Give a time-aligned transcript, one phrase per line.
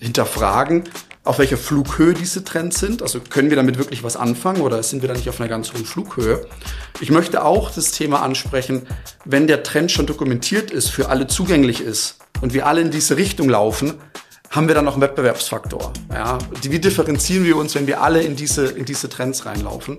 [0.00, 0.84] hinterfragen,
[1.24, 3.02] auf welcher Flughöhe diese Trends sind.
[3.02, 5.72] Also können wir damit wirklich was anfangen oder sind wir da nicht auf einer ganz
[5.72, 6.46] hohen Flughöhe?
[7.00, 8.86] Ich möchte auch das Thema ansprechen,
[9.24, 13.16] wenn der Trend schon dokumentiert ist, für alle zugänglich ist und wir alle in diese
[13.16, 13.94] Richtung laufen,
[14.50, 15.92] haben wir dann noch einen Wettbewerbsfaktor.
[16.12, 19.98] Ja, wie differenzieren wir uns, wenn wir alle in diese, in diese Trends reinlaufen?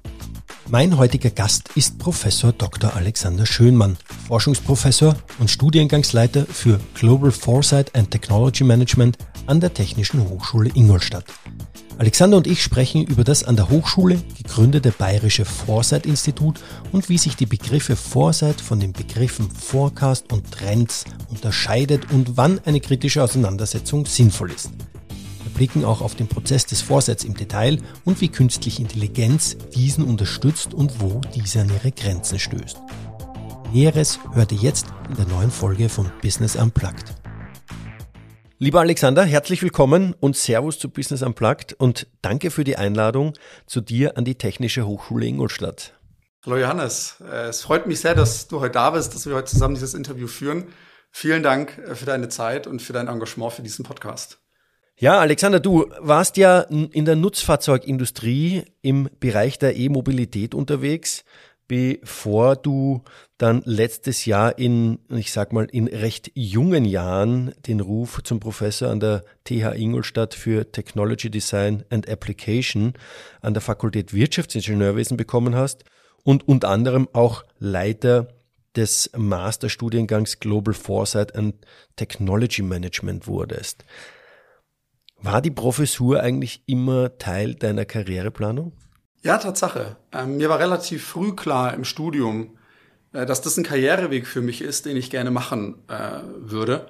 [0.71, 2.95] Mein heutiger Gast ist Professor Dr.
[2.95, 3.97] Alexander Schönmann,
[4.29, 9.17] Forschungsprofessor und Studiengangsleiter für Global Foresight and Technology Management
[9.47, 11.25] an der Technischen Hochschule Ingolstadt.
[11.97, 16.61] Alexander und ich sprechen über das an der Hochschule gegründete Bayerische Foresight Institut
[16.93, 22.61] und wie sich die Begriffe Foresight von den Begriffen Forecast und Trends unterscheidet und wann
[22.63, 24.71] eine kritische Auseinandersetzung sinnvoll ist
[25.53, 30.73] blicken auch auf den Prozess des Vorsätzes im Detail und wie künstliche Intelligenz diesen unterstützt
[30.73, 32.77] und wo dieser an ihre Grenzen stößt.
[33.73, 37.13] Näheres hört ihr jetzt in der neuen Folge von Business Unplugged.
[38.59, 43.33] Lieber Alexander, herzlich willkommen und Servus zu Business Unplugged und danke für die Einladung
[43.65, 45.93] zu dir an die Technische Hochschule Ingolstadt.
[46.45, 49.51] Hallo Johannes, äh, es freut mich sehr, dass du heute da bist, dass wir heute
[49.51, 50.65] zusammen dieses Interview führen.
[51.11, 54.40] Vielen Dank äh, für deine Zeit und für dein Engagement für diesen Podcast.
[55.01, 61.25] Ja, Alexander, du warst ja in der Nutzfahrzeugindustrie im Bereich der E-Mobilität unterwegs,
[61.67, 63.01] bevor du
[63.39, 68.91] dann letztes Jahr in, ich sag mal, in recht jungen Jahren den Ruf zum Professor
[68.91, 72.93] an der TH Ingolstadt für Technology Design and Application
[73.41, 75.83] an der Fakultät Wirtschaftsingenieurwesen bekommen hast
[76.23, 78.27] und unter anderem auch Leiter
[78.75, 81.55] des Masterstudiengangs Global Foresight and
[81.95, 83.83] Technology Management wurdest.
[85.23, 88.73] War die Professur eigentlich immer Teil deiner Karriereplanung?
[89.21, 89.97] Ja, Tatsache.
[90.11, 92.57] Ähm, mir war relativ früh klar im Studium,
[93.13, 96.87] äh, dass das ein Karriereweg für mich ist, den ich gerne machen äh, würde.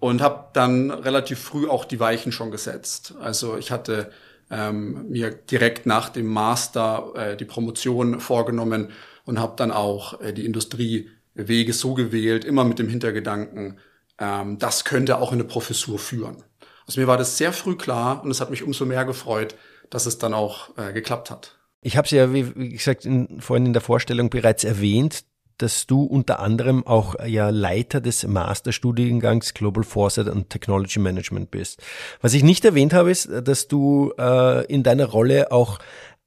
[0.00, 3.14] Und habe dann relativ früh auch die Weichen schon gesetzt.
[3.20, 4.10] Also ich hatte
[4.50, 8.88] ähm, mir direkt nach dem Master äh, die Promotion vorgenommen
[9.24, 13.78] und habe dann auch äh, die Industriewege so gewählt, immer mit dem Hintergedanken,
[14.18, 16.42] ähm, das könnte auch in eine Professur führen.
[16.90, 19.54] Also mir war das sehr früh klar und es hat mich umso mehr gefreut,
[19.90, 21.56] dass es dann auch äh, geklappt hat.
[21.82, 25.22] Ich habe es ja, wie gesagt, in, vorhin in der Vorstellung bereits erwähnt,
[25.58, 31.52] dass du unter anderem auch äh, ja Leiter des Masterstudiengangs Global Foresight and Technology Management
[31.52, 31.80] bist.
[32.22, 35.78] Was ich nicht erwähnt habe, ist, dass du äh, in deiner Rolle auch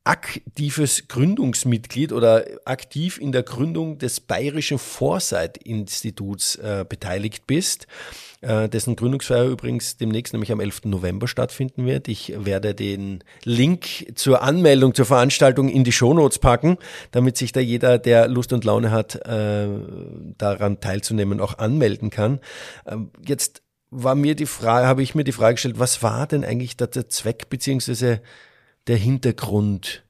[0.06, 7.88] aktives Gründungsmitglied oder aktiv in der Gründung des Bayerischen Foresight-Instituts äh, beteiligt bist,
[8.41, 10.86] äh, dessen Gründungsfeier übrigens demnächst, nämlich am 11.
[10.86, 12.09] November stattfinden wird.
[12.09, 16.78] Ich werde den Link zur Anmeldung zur Veranstaltung in die Shownotes packen,
[17.12, 19.68] damit sich da jeder, der Lust und Laune hat, äh,
[20.38, 22.41] daran teilzunehmen, auch anmelden kann.
[22.85, 26.44] Ähm, jetzt war mir die Frage, habe ich mir die Frage gestellt, was war denn
[26.44, 28.22] eigentlich der Zweck beziehungsweise
[28.88, 30.04] der Hintergrund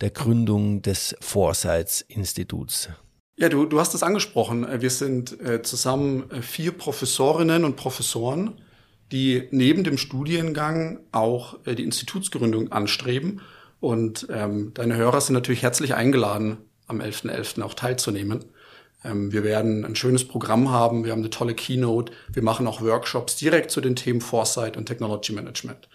[0.00, 2.88] der Gründung des Foresights-Instituts?
[3.36, 4.66] Ja, du, du hast es angesprochen.
[4.80, 8.60] Wir sind äh, zusammen äh, vier Professorinnen und Professoren,
[9.10, 13.40] die neben dem Studiengang auch äh, die Institutsgründung anstreben.
[13.80, 17.56] Und ähm, deine Hörer sind natürlich herzlich eingeladen, am 11.11.
[17.56, 17.62] .11.
[17.62, 18.44] auch teilzunehmen.
[19.04, 22.80] Ähm, wir werden ein schönes Programm haben, wir haben eine tolle Keynote, wir machen auch
[22.80, 25.88] Workshops direkt zu den Themen Foresight und Technology Management.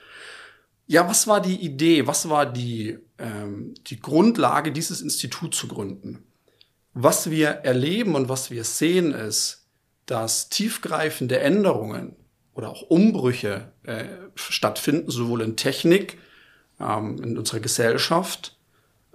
[0.91, 6.23] Ja, was war die Idee, was war die, ähm, die Grundlage, dieses Institut zu gründen?
[6.95, 9.67] Was wir erleben und was wir sehen ist,
[10.07, 12.15] dass tiefgreifende Änderungen
[12.55, 16.17] oder auch Umbrüche äh, stattfinden, sowohl in Technik,
[16.79, 18.57] ähm, in unserer Gesellschaft,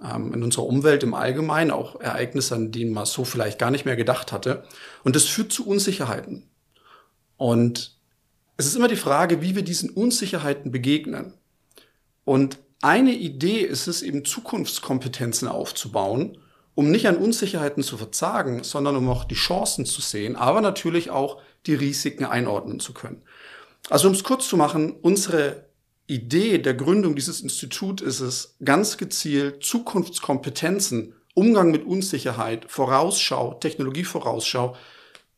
[0.01, 3.83] ähm, in unserer Umwelt im Allgemeinen, auch Ereignisse, an denen man so vielleicht gar nicht
[3.83, 4.63] mehr gedacht hatte.
[5.03, 6.47] Und das führt zu Unsicherheiten.
[7.35, 7.97] Und
[8.55, 11.33] es ist immer die Frage, wie wir diesen Unsicherheiten begegnen.
[12.25, 16.37] Und eine Idee ist es eben Zukunftskompetenzen aufzubauen,
[16.75, 21.09] um nicht an Unsicherheiten zu verzagen, sondern um auch die Chancen zu sehen, aber natürlich
[21.09, 23.21] auch die Risiken einordnen zu können.
[23.89, 25.65] Also um es kurz zu machen, unsere
[26.07, 34.75] Idee der Gründung dieses Instituts ist es, ganz gezielt Zukunftskompetenzen, Umgang mit Unsicherheit, Vorausschau, Technologievorausschau,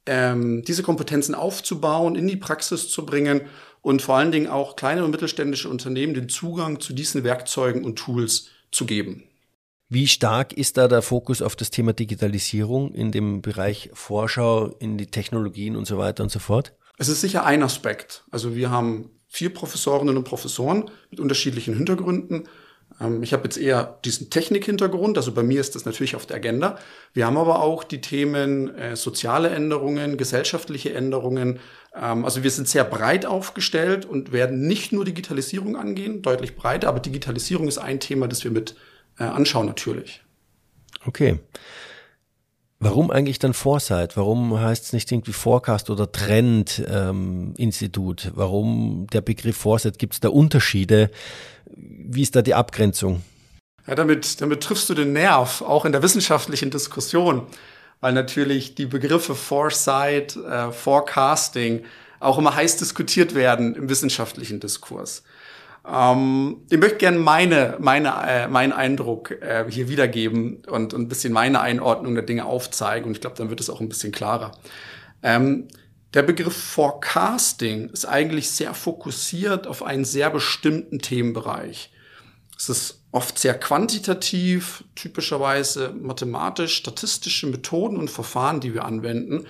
[0.06, 3.42] ähm, diese Kompetenzen aufzubauen, in die Praxis zu bringen
[3.88, 7.96] und vor allen Dingen auch kleine und mittelständische Unternehmen den Zugang zu diesen Werkzeugen und
[7.96, 9.24] Tools zu geben.
[9.88, 14.98] Wie stark ist da der Fokus auf das Thema Digitalisierung in dem Bereich Vorschau, in
[14.98, 16.74] die Technologien und so weiter und so fort?
[16.98, 18.26] Es ist sicher ein Aspekt.
[18.30, 22.50] Also wir haben vier Professorinnen und Professoren mit unterschiedlichen Hintergründen.
[23.00, 26.38] Ähm, ich habe jetzt eher diesen Technikhintergrund, also bei mir ist das natürlich auf der
[26.38, 26.78] Agenda.
[27.14, 31.60] Wir haben aber auch die Themen äh, soziale Änderungen, gesellschaftliche Änderungen.
[31.96, 36.90] Ähm, also wir sind sehr breit aufgestellt und werden nicht nur Digitalisierung angehen, deutlich breiter,
[36.90, 38.76] aber Digitalisierung ist ein Thema, das wir mit
[39.20, 40.22] äh, anschauen natürlich.
[41.06, 41.40] Okay.
[42.80, 44.16] Warum eigentlich dann Foresight?
[44.18, 48.26] Warum heißt es nicht irgendwie Forecast oder Trend-Institut?
[48.26, 49.98] Ähm, Warum der Begriff Foresight?
[49.98, 51.10] Gibt es da Unterschiede?
[51.78, 53.22] Wie ist da die Abgrenzung?
[53.86, 57.48] Ja, damit, damit triffst du den Nerv, auch in der wissenschaftlichen Diskussion,
[58.02, 61.84] weil natürlich die Begriffe Foresight, äh, Forecasting
[62.20, 65.24] auch immer heiß diskutiert werden im wissenschaftlichen Diskurs.
[65.88, 71.08] Ähm, ich möchte gerne meine, meine, äh, meinen Eindruck äh, hier wiedergeben und, und ein
[71.08, 73.08] bisschen meine Einordnung der Dinge aufzeigen.
[73.08, 74.52] Und ich glaube, dann wird es auch ein bisschen klarer.
[75.24, 75.68] Ähm,
[76.14, 81.92] der Begriff Forecasting ist eigentlich sehr fokussiert auf einen sehr bestimmten Themenbereich.
[82.58, 89.46] Es ist oft sehr quantitativ, typischerweise mathematisch, statistische Methoden und Verfahren, die wir anwenden,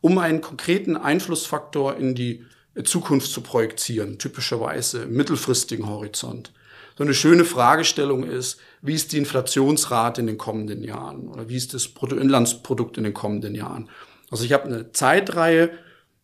[0.00, 2.44] um einen konkreten Einflussfaktor in die
[2.84, 6.52] Zukunft zu projizieren, typischerweise mittelfristigen Horizont.
[6.96, 11.56] So eine schöne Fragestellung ist, wie ist die Inflationsrate in den kommenden Jahren oder wie
[11.56, 13.88] ist das Bruttoinlandsprodukt in den kommenden Jahren?
[14.30, 15.70] Also ich habe eine Zeitreihe,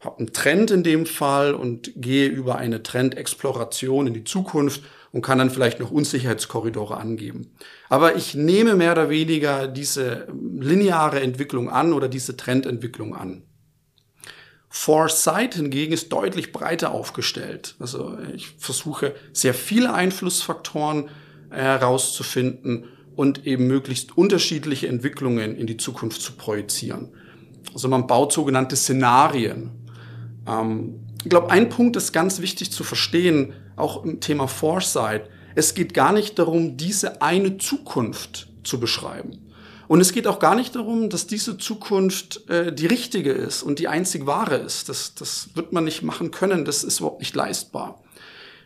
[0.01, 5.23] habe einen Trend in dem Fall und gehe über eine Trendexploration in die Zukunft und
[5.23, 7.53] kann dann vielleicht noch Unsicherheitskorridore angeben.
[7.89, 10.29] Aber ich nehme mehr oder weniger diese
[10.59, 13.43] lineare Entwicklung an oder diese Trendentwicklung an.
[14.69, 17.75] Foresight hingegen ist deutlich breiter aufgestellt.
[17.79, 21.09] Also ich versuche sehr viele Einflussfaktoren
[21.51, 22.85] herauszufinden
[23.17, 27.15] und eben möglichst unterschiedliche Entwicklungen in die Zukunft zu projizieren.
[27.73, 29.78] Also man baut sogenannte Szenarien.
[30.49, 35.29] Ähm, ich glaube, ein Punkt ist ganz wichtig zu verstehen, auch im Thema Foresight.
[35.55, 39.45] Es geht gar nicht darum, diese eine Zukunft zu beschreiben.
[39.89, 43.79] Und es geht auch gar nicht darum, dass diese Zukunft äh, die richtige ist und
[43.79, 44.89] die einzig wahre ist.
[44.89, 48.03] Das, das wird man nicht machen können, das ist überhaupt nicht leistbar.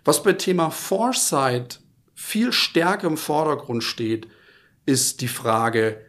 [0.04, 1.80] Was bei Thema Foresight
[2.14, 4.26] viel stärker im Vordergrund steht,
[4.84, 6.00] ist die Frage,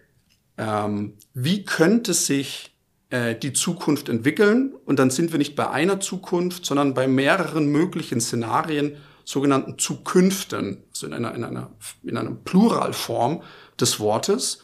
[0.58, 2.73] ähm, wie könnte sich
[3.14, 4.74] äh, die Zukunft entwickeln?
[4.86, 10.84] Und dann sind wir nicht bei einer Zukunft, sondern bei mehreren möglichen Szenarien, sogenannten Zukünften,
[10.90, 11.70] also in einer, in einer,
[12.02, 13.44] in einer Pluralform
[13.80, 14.64] des Wortes.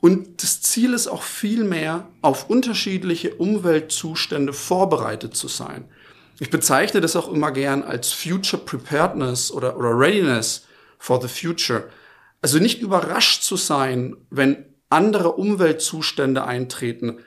[0.00, 5.84] Und das Ziel ist auch vielmehr, auf unterschiedliche Umweltzustände vorbereitet zu sein.
[6.40, 10.66] Ich bezeichne das auch immer gern als Future Preparedness oder, oder Readiness
[10.98, 11.84] for the Future.
[12.42, 17.20] Also nicht überrascht zu sein, wenn andere Umweltzustände eintreten,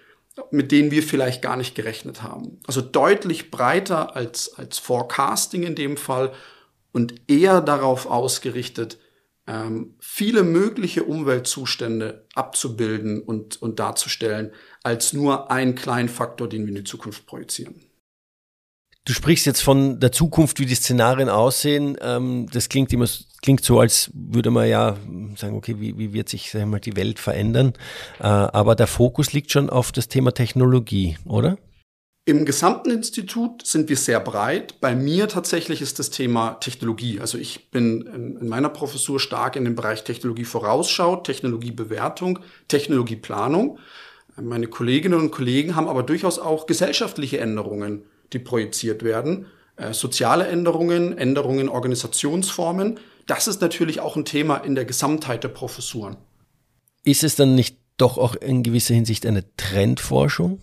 [0.51, 2.59] mit denen wir vielleicht gar nicht gerechnet haben.
[2.67, 6.31] Also deutlich breiter als, als Forecasting in dem Fall
[6.91, 8.97] und eher darauf ausgerichtet,
[9.47, 14.51] ähm, viele mögliche Umweltzustände abzubilden und, und darzustellen,
[14.83, 17.88] als nur einen kleinen Faktor, den wir in die Zukunft projizieren.
[19.09, 21.97] Du sprichst jetzt von der Zukunft, wie die Szenarien aussehen.
[21.99, 23.07] Ähm, das klingt immer
[23.41, 24.97] klingt so, als würde man ja
[25.35, 27.73] sagen, okay, wie, wie wird sich sag mal, die Welt verändern?
[28.19, 31.57] Äh, aber der Fokus liegt schon auf das Thema Technologie, oder?
[32.25, 34.79] Im gesamten Institut sind wir sehr breit.
[34.79, 37.19] Bei mir tatsächlich ist das Thema Technologie.
[37.19, 42.37] Also ich bin in meiner Professur stark in dem Bereich Technologie Vorausschau, Technologiebewertung,
[42.67, 43.79] Technologieplanung.
[44.39, 50.47] Meine Kolleginnen und Kollegen haben aber durchaus auch gesellschaftliche Änderungen, die projiziert werden, äh, soziale
[50.47, 52.99] Änderungen, Änderungen in Organisationsformen.
[53.27, 56.17] Das ist natürlich auch ein Thema in der Gesamtheit der Professuren.
[57.03, 60.59] Ist es dann nicht doch auch in gewisser Hinsicht eine Trendforschung?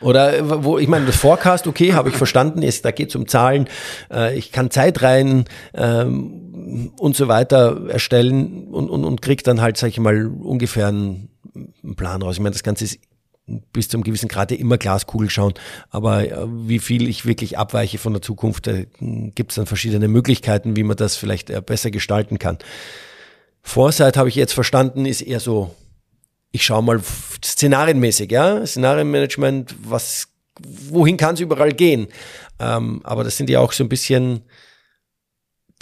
[0.00, 3.28] Oder wo, ich meine, das Forecast, okay, habe ich verstanden, ist, da geht es um
[3.28, 3.68] Zahlen,
[4.10, 9.76] äh, ich kann Zeitreihen ähm, und so weiter erstellen und, und, und krieg dann halt,
[9.76, 11.28] sag ich mal, ungefähr einen
[11.96, 12.36] Plan raus.
[12.36, 12.98] Ich meine, das Ganze ist
[13.72, 15.54] bis zum gewissen Grad immer Glaskugel schauen,
[15.90, 20.08] aber äh, wie viel ich wirklich abweiche von der Zukunft, da gibt es dann verschiedene
[20.08, 22.58] Möglichkeiten, wie man das vielleicht äh, besser gestalten kann.
[23.62, 25.74] Foresight habe ich jetzt verstanden, ist eher so
[26.52, 27.00] ich schaue mal
[27.44, 30.28] szenarienmäßig, ja, Szenarienmanagement, was,
[30.58, 32.08] wohin kann es überall gehen?
[32.58, 34.42] Ähm, aber das sind ja auch so ein bisschen,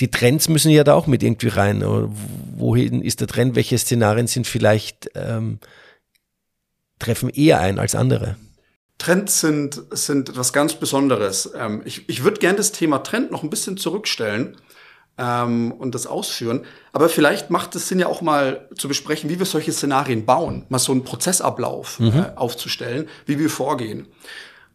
[0.00, 1.82] die Trends müssen ja da auch mit irgendwie rein.
[1.82, 3.56] Wohin ist der Trend?
[3.56, 5.58] Welche Szenarien sind vielleicht, ähm,
[6.98, 8.36] treffen eher ein als andere?
[8.98, 11.50] Trends sind, sind etwas ganz Besonderes.
[11.56, 14.56] Ähm, ich ich würde gerne das Thema Trend noch ein bisschen zurückstellen
[15.18, 16.64] ähm, und das ausführen.
[16.92, 20.64] Aber vielleicht macht es Sinn ja auch mal zu besprechen, wie wir solche Szenarien bauen,
[20.68, 22.08] mal so einen Prozessablauf mhm.
[22.08, 24.08] äh, aufzustellen, wie wir vorgehen.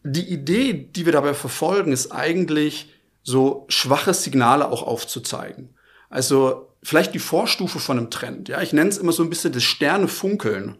[0.02, 2.90] Die Idee, die wir dabei verfolgen, ist eigentlich
[3.22, 5.74] so schwache Signale auch aufzuzeigen.
[6.10, 8.48] Also vielleicht die Vorstufe von einem Trend.
[8.48, 10.76] Ja, ich nenne es immer so ein bisschen das Sternefunkeln.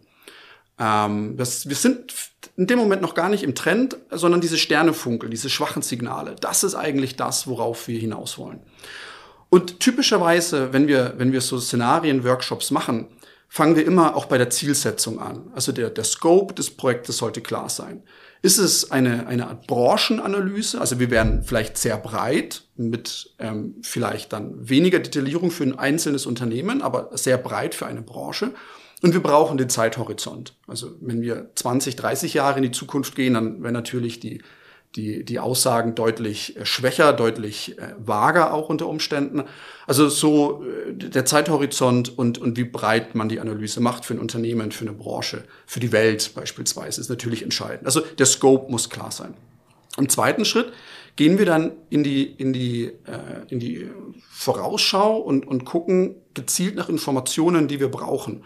[0.78, 2.12] Ähm, das, wir sind
[2.56, 6.36] in dem Moment noch gar nicht im Trend, sondern diese Sternefunkel, diese schwachen Signale.
[6.40, 8.60] Das ist eigentlich das, worauf wir hinaus wollen.
[9.50, 13.08] Und typischerweise, wenn wir, wenn wir so Szenarien-Workshops machen,
[13.48, 15.50] fangen wir immer auch bei der Zielsetzung an.
[15.54, 18.02] Also der, der Scope des Projektes sollte klar sein.
[18.42, 20.80] Ist es eine, eine Art Branchenanalyse?
[20.80, 26.26] Also wir werden vielleicht sehr breit mit ähm, vielleicht dann weniger Detaillierung für ein einzelnes
[26.26, 28.50] Unternehmen, aber sehr breit für eine Branche.
[29.02, 30.54] Und wir brauchen den Zeithorizont.
[30.66, 34.42] Also wenn wir 20, 30 Jahre in die Zukunft gehen, dann wäre natürlich die,
[34.96, 39.42] die, die Aussagen deutlich äh, schwächer, deutlich äh, vager auch unter Umständen.
[39.86, 44.20] Also so äh, der Zeithorizont und, und wie breit man die Analyse macht für ein
[44.20, 47.86] Unternehmen, für eine Branche, für die Welt beispielsweise, ist natürlich entscheidend.
[47.86, 49.34] Also der Scope muss klar sein.
[49.96, 50.72] Im zweiten Schritt
[51.16, 52.92] gehen wir dann in die, in die, äh,
[53.48, 53.88] in die
[54.30, 58.44] Vorausschau und, und gucken gezielt nach Informationen, die wir brauchen.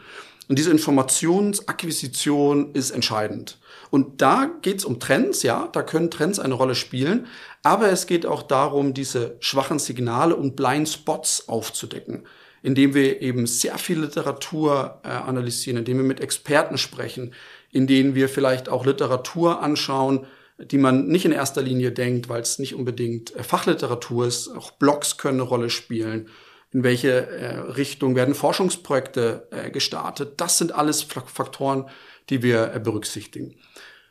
[0.49, 3.59] Und diese Informationsakquisition ist entscheidend.
[3.91, 7.27] Und da geht es um Trends, ja, da können Trends eine Rolle spielen,
[7.63, 12.27] aber es geht auch darum, diese schwachen Signale und Blind Spots aufzudecken,
[12.63, 17.35] indem wir eben sehr viel Literatur äh, analysieren, indem wir mit Experten sprechen,
[17.71, 20.27] in denen wir vielleicht auch Literatur anschauen,
[20.59, 24.49] die man nicht in erster Linie denkt, weil es nicht unbedingt äh, Fachliteratur ist.
[24.49, 26.29] Auch Blogs können eine Rolle spielen
[26.73, 30.35] in welche äh, Richtung werden Forschungsprojekte äh, gestartet.
[30.41, 31.89] Das sind alles Faktoren,
[32.29, 33.55] die wir äh, berücksichtigen.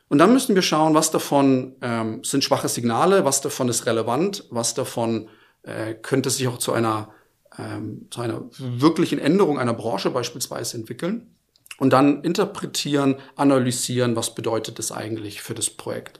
[0.08, 4.44] Und dann müssen wir schauen, was davon ähm, sind schwache Signale, was davon ist relevant,
[4.50, 5.28] was davon
[5.62, 7.10] äh, könnte sich auch zu einer,
[7.58, 11.34] ähm, zu einer wirklichen Änderung einer Branche beispielsweise entwickeln.
[11.78, 16.18] Und dann interpretieren, analysieren, was bedeutet das eigentlich für das Projekt.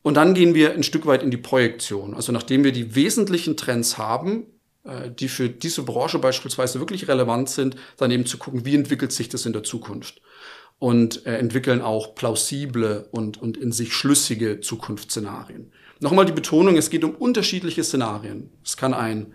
[0.00, 2.14] Und dann gehen wir ein Stück weit in die Projektion.
[2.14, 4.46] Also nachdem wir die wesentlichen Trends haben,
[5.18, 9.28] die für diese Branche beispielsweise wirklich relevant sind, dann eben zu gucken, wie entwickelt sich
[9.28, 10.20] das in der Zukunft.
[10.78, 15.70] Und äh, entwickeln auch plausible und, und in sich schlüssige Zukunftsszenarien.
[16.00, 18.50] Nochmal die Betonung, es geht um unterschiedliche Szenarien.
[18.64, 19.34] Es kann ein,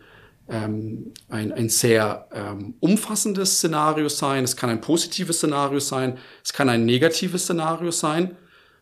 [0.49, 6.51] ähm, ein, ein sehr ähm, umfassendes Szenario sein, es kann ein positives Szenario sein, es
[6.51, 8.35] kann ein negatives Szenario sein.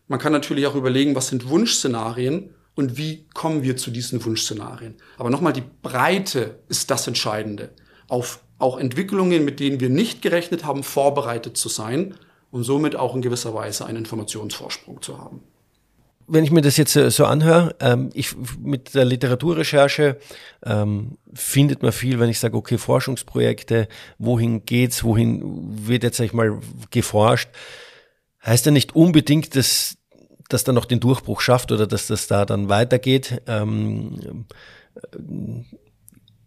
[0.07, 4.95] Man kann natürlich auch überlegen, was sind Wunschszenarien und wie kommen wir zu diesen Wunschszenarien.
[5.17, 7.71] Aber nochmal, die Breite ist das Entscheidende.
[8.07, 12.15] Auf auch Entwicklungen, mit denen wir nicht gerechnet haben, vorbereitet zu sein
[12.51, 15.41] und somit auch in gewisser Weise einen Informationsvorsprung zu haben.
[16.27, 20.17] Wenn ich mir das jetzt äh, so anhöre, ähm, ich mit der Literaturrecherche
[20.63, 26.25] ähm, findet man viel, wenn ich sage, okay, Forschungsprojekte, wohin geht's, wohin wird jetzt sag
[26.25, 27.49] ich mal geforscht,
[28.43, 29.97] heißt ja nicht unbedingt, dass
[30.49, 33.41] das dann noch den Durchbruch schafft oder dass das da dann weitergeht.
[33.47, 34.45] Ähm,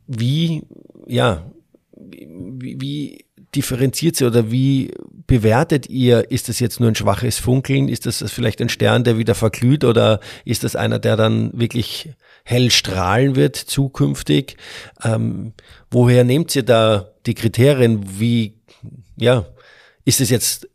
[0.07, 0.63] wie,
[1.07, 1.51] ja,
[1.97, 3.25] wie, wie
[3.55, 4.93] differenziert sie oder wie
[5.27, 7.89] bewertet ihr, ist das jetzt nur ein schwaches Funkeln?
[7.89, 12.11] Ist das vielleicht ein Stern, der wieder verglüht oder ist das einer, der dann wirklich
[12.45, 14.57] hell strahlen wird zukünftig?
[15.03, 15.53] Ähm,
[15.91, 18.21] woher nehmt ihr da die Kriterien?
[18.21, 18.55] Wie,
[19.17, 19.47] ja,
[20.05, 20.69] ist es jetzt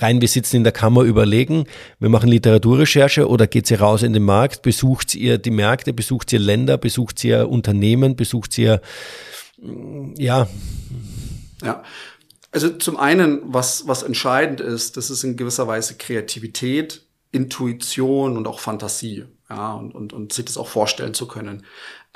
[0.00, 1.64] rein, wir sitzen in der Kammer überlegen,
[1.98, 6.32] wir machen Literaturrecherche oder geht sie raus in den Markt, besucht ihr die Märkte, besucht
[6.32, 8.80] ihr Länder, besucht ihr Unternehmen, besucht ihr,
[9.58, 10.48] mm, ja.
[11.62, 11.82] Ja.
[12.52, 18.46] Also zum einen, was, was entscheidend ist, das ist in gewisser Weise Kreativität, Intuition und
[18.48, 19.26] auch Fantasie.
[19.48, 21.64] Ja, und, und, und sich das auch vorstellen zu können.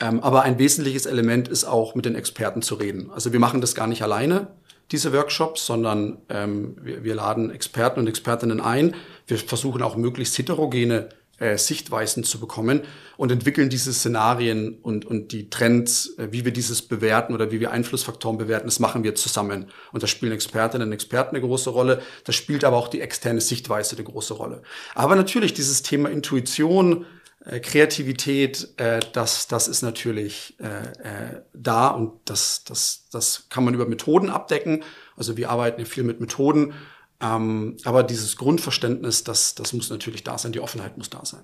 [0.01, 3.11] Ähm, aber ein wesentliches Element ist auch, mit den Experten zu reden.
[3.13, 4.49] Also wir machen das gar nicht alleine
[4.92, 8.94] diese Workshops, sondern ähm, wir, wir laden Experten und Expertinnen ein.
[9.26, 11.09] Wir versuchen auch möglichst heterogene
[11.40, 12.82] äh, Sichtweisen zu bekommen
[13.16, 17.61] und entwickeln diese Szenarien und, und die Trends, äh, wie wir dieses bewerten oder wie
[17.61, 19.70] wir Einflussfaktoren bewerten, das machen wir zusammen.
[19.90, 22.02] Und da spielen Expertinnen und Experten eine große Rolle.
[22.25, 24.61] Das spielt aber auch die externe Sichtweise eine große Rolle.
[24.94, 27.06] Aber natürlich dieses Thema Intuition,
[27.44, 33.73] Kreativität, äh, das, das ist natürlich äh, äh, da und das, das, das kann man
[33.73, 34.85] über Methoden abdecken.
[35.16, 36.75] Also wir arbeiten viel mit Methoden,
[37.23, 41.42] ähm, aber dieses Grundverständnis, das, das muss natürlich da sein, die Offenheit muss da sein.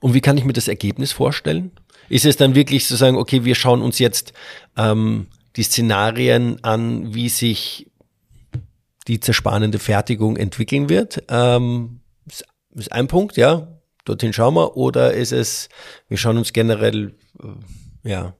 [0.00, 1.72] Und wie kann ich mir das Ergebnis vorstellen?
[2.08, 4.32] Ist es dann wirklich zu sagen, okay, wir schauen uns jetzt
[4.76, 5.26] ähm,
[5.56, 7.90] die Szenarien an, wie sich
[9.06, 11.22] die zerspannende Fertigung entwickeln wird?
[11.28, 13.68] Ähm, ist ein Punkt, ja,
[14.06, 15.68] dorthin schauen wir, oder ist es,
[16.08, 18.34] wir schauen uns generell, äh, ja,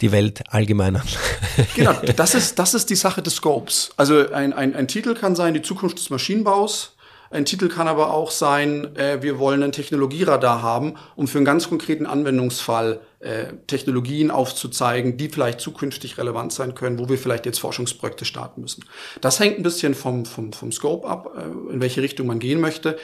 [0.00, 1.02] die Welt allgemein an.
[1.76, 3.90] genau, das ist, das ist die Sache des Scopes.
[3.96, 6.96] Also ein, ein, ein Titel kann sein, die Zukunft des Maschinenbaus.
[7.30, 11.44] Ein Titel kann aber auch sein, äh, wir wollen ein Technologieradar haben, um für einen
[11.44, 17.46] ganz konkreten Anwendungsfall äh, Technologien aufzuzeigen, die vielleicht zukünftig relevant sein können, wo wir vielleicht
[17.46, 18.84] jetzt Forschungsprojekte starten müssen.
[19.20, 22.60] Das hängt ein bisschen vom, vom, vom Scope ab, äh, in welche Richtung man gehen
[22.60, 22.98] möchte.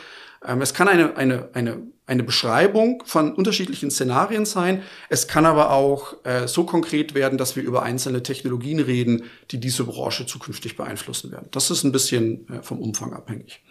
[0.45, 4.83] Ähm, es kann eine, eine, eine, eine Beschreibung von unterschiedlichen Szenarien sein.
[5.09, 9.61] Es kann aber auch äh, so konkret werden, dass wir über einzelne Technologien reden, die
[9.61, 11.49] diese Branche zukünftig beeinflussen werden.
[11.53, 13.63] Das ist ein bisschen äh, vom Umfang abhängig.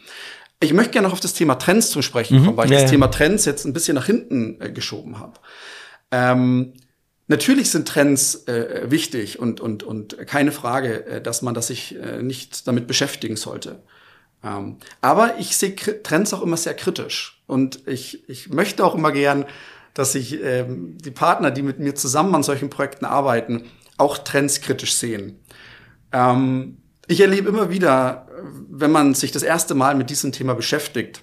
[0.61, 2.77] Ich möchte gerne noch auf das Thema Trends zu sprechen kommen, mhm, weil ich ja,
[2.77, 2.91] das ja.
[2.91, 5.33] Thema Trends jetzt ein bisschen nach hinten äh, geschoben habe.
[6.11, 6.73] Ähm,
[7.27, 11.95] natürlich sind Trends äh, wichtig und, und, und keine Frage, äh, dass man das sich
[11.95, 13.83] äh, nicht damit beschäftigen sollte.
[14.43, 17.41] Ähm, aber ich sehe Trends auch immer sehr kritisch.
[17.47, 19.45] Und ich, ich möchte auch immer gern,
[19.93, 23.65] dass sich ähm, die Partner, die mit mir zusammen an solchen Projekten arbeiten,
[23.97, 25.39] auch Trends kritisch sehen.
[26.11, 26.77] Ähm,
[27.07, 28.27] ich erlebe immer wieder,
[28.69, 31.21] wenn man sich das erste Mal mit diesem Thema beschäftigt,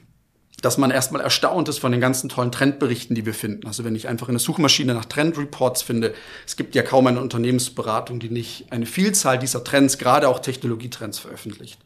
[0.60, 3.66] dass man erstmal erstaunt ist von den ganzen tollen Trendberichten, die wir finden.
[3.66, 6.14] Also wenn ich einfach in der Suchmaschine nach Trendreports finde,
[6.46, 11.18] es gibt ja kaum eine Unternehmensberatung, die nicht eine Vielzahl dieser Trends, gerade auch Technologietrends
[11.18, 11.78] veröffentlicht.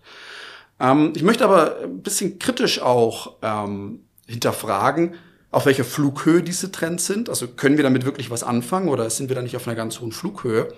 [0.81, 5.15] Ähm, ich möchte aber ein bisschen kritisch auch ähm, hinterfragen,
[5.51, 7.29] auf welcher Flughöhe diese Trends sind.
[7.29, 10.01] Also können wir damit wirklich was anfangen oder sind wir da nicht auf einer ganz
[10.01, 10.69] hohen Flughöhe?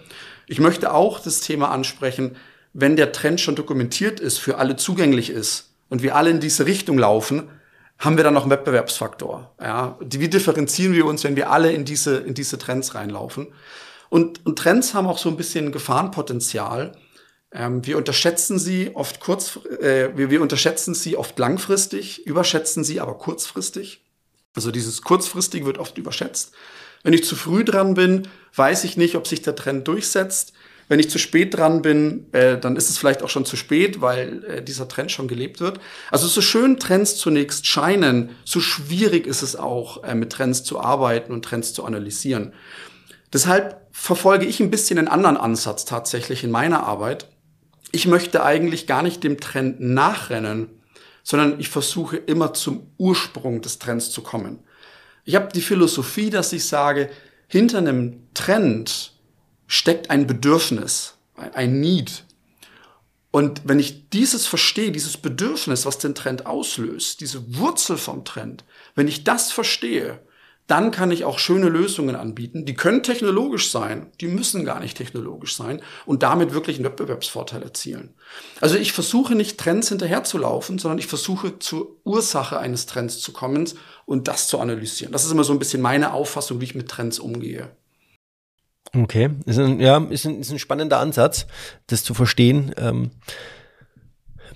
[0.47, 2.37] Ich möchte auch das Thema ansprechen,
[2.73, 6.67] wenn der Trend schon dokumentiert ist, für alle zugänglich ist und wir alle in diese
[6.67, 7.49] Richtung laufen,
[7.99, 9.55] haben wir dann noch einen Wettbewerbsfaktor.
[9.61, 13.49] Ja, wie differenzieren wir uns, wenn wir alle in diese, in diese Trends reinlaufen?
[14.09, 16.93] Und, und Trends haben auch so ein bisschen Gefahrenpotenzial,
[17.55, 23.01] ähm, wir unterschätzen sie oft kurz, äh, wir, wir unterschätzen sie oft langfristig, überschätzen sie
[23.01, 24.01] aber kurzfristig.
[24.55, 26.53] Also dieses kurzfristig wird oft überschätzt.
[27.03, 30.53] Wenn ich zu früh dran bin, weiß ich nicht, ob sich der Trend durchsetzt.
[30.89, 34.01] Wenn ich zu spät dran bin, äh, dann ist es vielleicht auch schon zu spät,
[34.01, 35.81] weil äh, dieser Trend schon gelebt wird.
[36.11, 40.81] Also so schön Trends zunächst scheinen, so schwierig ist es auch, äh, mit Trends zu
[40.81, 42.53] arbeiten und Trends zu analysieren.
[43.33, 47.29] Deshalb verfolge ich ein bisschen einen anderen Ansatz tatsächlich in meiner Arbeit
[47.93, 50.69] ich möchte eigentlich gar nicht dem Trend nachrennen,
[51.23, 54.59] sondern ich versuche immer zum Ursprung des Trends zu kommen.
[55.25, 57.11] Ich habe die Philosophie, dass ich sage,
[57.47, 59.13] hinter einem Trend
[59.67, 62.25] steckt ein Bedürfnis, ein Need.
[63.31, 68.65] Und wenn ich dieses verstehe, dieses Bedürfnis, was den Trend auslöst, diese Wurzel vom Trend,
[68.95, 70.21] wenn ich das verstehe,
[70.67, 72.65] dann kann ich auch schöne Lösungen anbieten.
[72.65, 77.63] Die können technologisch sein, die müssen gar nicht technologisch sein und damit wirklich einen Wettbewerbsvorteil
[77.63, 78.15] erzielen.
[78.61, 83.69] Also ich versuche nicht Trends hinterherzulaufen, sondern ich versuche zur Ursache eines Trends zu kommen
[84.07, 85.13] und das zu analysieren.
[85.13, 87.71] Das ist immer so ein bisschen meine Auffassung, wie ich mit Trends umgehe.
[88.95, 91.47] Okay, ist ein, ja, ist ein, ist ein spannender Ansatz,
[91.87, 92.75] das zu verstehen.
[92.77, 93.11] Ähm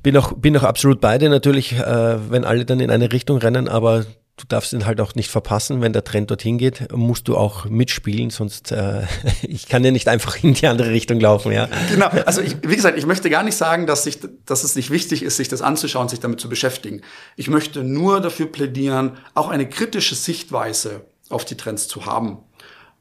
[0.03, 3.66] bin auch, bin auch absolut beide natürlich, äh, wenn alle dann in eine Richtung rennen,
[3.66, 7.37] aber du darfst ihn halt auch nicht verpassen, wenn der Trend dorthin geht, musst du
[7.37, 9.03] auch mitspielen, sonst äh,
[9.42, 11.68] ich kann ja nicht einfach in die andere Richtung laufen, ja.
[11.90, 14.90] Genau, also ich, wie gesagt, ich möchte gar nicht sagen, dass, ich, dass es nicht
[14.90, 17.01] wichtig ist, sich das anzuschauen, sich damit zu beschäftigen.
[17.37, 22.38] Ich möchte nur dafür plädieren, auch eine kritische Sichtweise auf die Trends zu haben.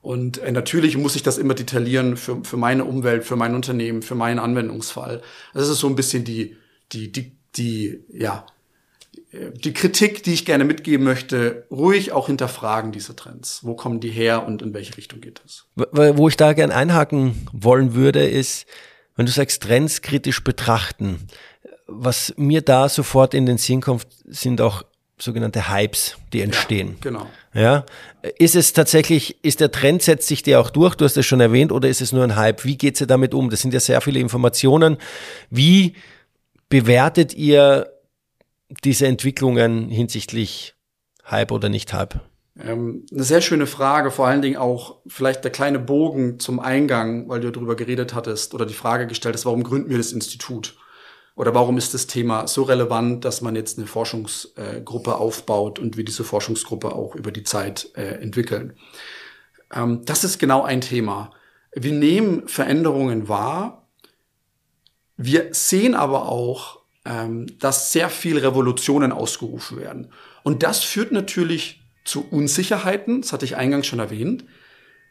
[0.01, 4.03] Und äh, natürlich muss ich das immer detaillieren für, für meine Umwelt, für mein Unternehmen,
[4.03, 5.21] für meinen Anwendungsfall.
[5.53, 6.55] Das ist so ein bisschen die,
[6.91, 8.45] die, die, die, ja,
[9.55, 13.59] die Kritik, die ich gerne mitgeben möchte, ruhig auch hinterfragen diese Trends.
[13.63, 15.65] Wo kommen die her und in welche Richtung geht es?
[15.75, 18.65] Wo ich da gerne einhaken wollen würde, ist,
[19.15, 21.27] wenn du sagst, Trends kritisch betrachten.
[21.87, 24.83] Was mir da sofort in den Sinn kommt, sind auch
[25.17, 26.89] sogenannte Hypes, die entstehen.
[26.89, 27.27] Ja, genau.
[27.53, 27.85] Ja,
[28.37, 30.95] ist es tatsächlich, ist der Trend setzt sich der auch durch?
[30.95, 32.65] Du hast es schon erwähnt, oder ist es nur ein Hype?
[32.65, 33.49] Wie geht ihr damit um?
[33.49, 34.97] Das sind ja sehr viele Informationen.
[35.49, 35.95] Wie
[36.67, 37.94] bewertet ihr
[38.83, 40.75] diese Entwicklungen hinsichtlich
[41.25, 42.19] Hype oder nicht Hype?
[42.57, 47.27] Ähm, eine sehr schöne Frage, vor allen Dingen auch vielleicht der kleine Bogen zum Eingang,
[47.27, 50.77] weil du darüber geredet hattest oder die Frage gestellt hast, warum gründen wir das Institut?
[51.35, 56.05] Oder warum ist das Thema so relevant, dass man jetzt eine Forschungsgruppe aufbaut und wir
[56.05, 58.73] diese Forschungsgruppe auch über die Zeit äh, entwickeln?
[59.73, 61.31] Ähm, das ist genau ein Thema.
[61.73, 63.89] Wir nehmen Veränderungen wahr.
[65.17, 70.11] Wir sehen aber auch, ähm, dass sehr viel Revolutionen ausgerufen werden.
[70.43, 74.43] Und das führt natürlich zu Unsicherheiten, das hatte ich eingangs schon erwähnt.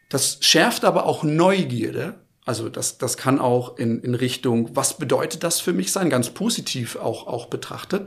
[0.08, 5.42] Das schärft aber auch Neugierde Also das, das kann auch in, in Richtung, was bedeutet
[5.42, 8.06] das für mich sein, ganz positiv auch, auch betrachtet.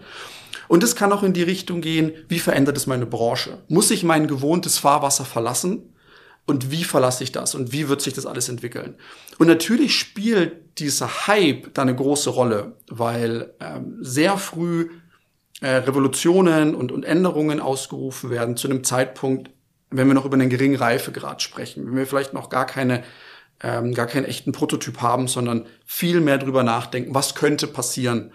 [0.67, 3.58] Und es kann auch in die Richtung gehen, wie verändert es meine Branche?
[3.67, 5.93] Muss ich mein gewohntes Fahrwasser verlassen?
[6.47, 7.53] Und wie verlasse ich das?
[7.53, 8.95] Und wie wird sich das alles entwickeln?
[9.38, 14.89] Und natürlich spielt dieser Hype da eine große Rolle, weil ähm, sehr früh
[15.62, 19.51] äh, Revolutionen und, und Änderungen ausgerufen werden zu einem Zeitpunkt,
[19.89, 23.03] wenn wir noch über einen geringen Reifegrad sprechen, wenn wir vielleicht noch gar keine
[23.62, 28.31] ähm, gar keinen echten Prototyp haben, sondern viel mehr drüber nachdenken, was könnte passieren.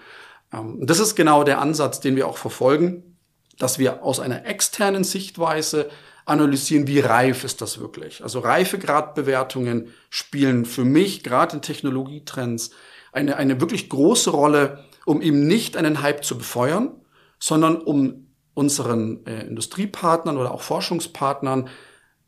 [0.53, 3.17] Ähm, das ist genau der Ansatz, den wir auch verfolgen,
[3.59, 5.91] dass wir aus einer externen Sichtweise
[6.25, 8.23] analysieren, wie reif ist das wirklich.
[8.23, 12.71] Also Reifegradbewertungen spielen für mich gerade in Technologietrends
[13.13, 16.93] eine, eine wirklich große Rolle, um eben nicht einen Hype zu befeuern,
[17.39, 21.69] sondern um unseren äh, Industriepartnern oder auch Forschungspartnern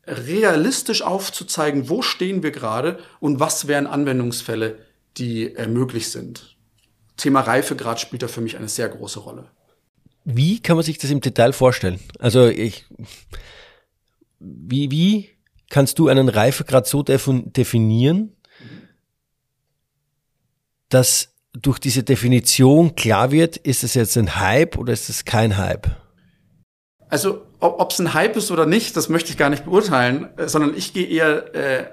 [0.07, 4.77] realistisch aufzuzeigen, wo stehen wir gerade und was wären Anwendungsfälle,
[5.17, 6.55] die äh, möglich sind.
[7.17, 9.49] Thema Reifegrad spielt da für mich eine sehr große Rolle.
[10.25, 11.99] Wie kann man sich das im Detail vorstellen?
[12.19, 12.85] Also ich,
[14.39, 15.29] wie, wie
[15.69, 18.35] kannst du einen Reifegrad so definieren,
[20.89, 25.57] dass durch diese Definition klar wird, ist es jetzt ein Hype oder ist es kein
[25.57, 25.89] Hype?
[27.09, 30.47] Also ob es ein Hype ist oder nicht, das möchte ich gar nicht beurteilen, äh,
[30.47, 31.85] sondern ich gehe eher äh,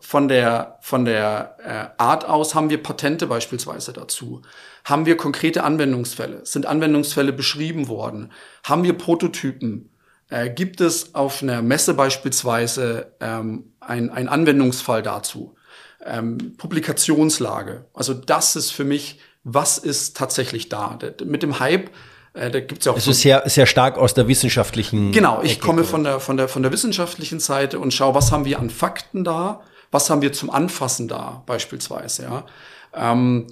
[0.00, 2.54] von der von der äh, Art aus.
[2.54, 4.42] Haben wir Patente beispielsweise dazu?
[4.84, 6.44] Haben wir konkrete Anwendungsfälle?
[6.44, 8.32] Sind Anwendungsfälle beschrieben worden?
[8.64, 9.93] Haben wir Prototypen?
[10.30, 15.56] Äh, gibt es auf einer Messe beispielsweise ähm, ein, ein Anwendungsfall dazu?
[16.04, 17.86] Ähm, Publikationslage.
[17.94, 20.98] Also das ist für mich, was ist tatsächlich da?
[21.24, 21.90] Mit dem Hype
[22.34, 25.12] äh, da gibt's ja auch also sehr, sehr stark aus der wissenschaftlichen.
[25.12, 28.32] Genau, ich Ecke, komme von der, von, der, von der wissenschaftlichen Seite und schaue, was
[28.32, 29.60] haben wir an Fakten da,
[29.92, 32.24] was haben wir zum Anfassen da, beispielsweise.
[32.24, 32.44] Ja.
[32.92, 33.46] Ähm,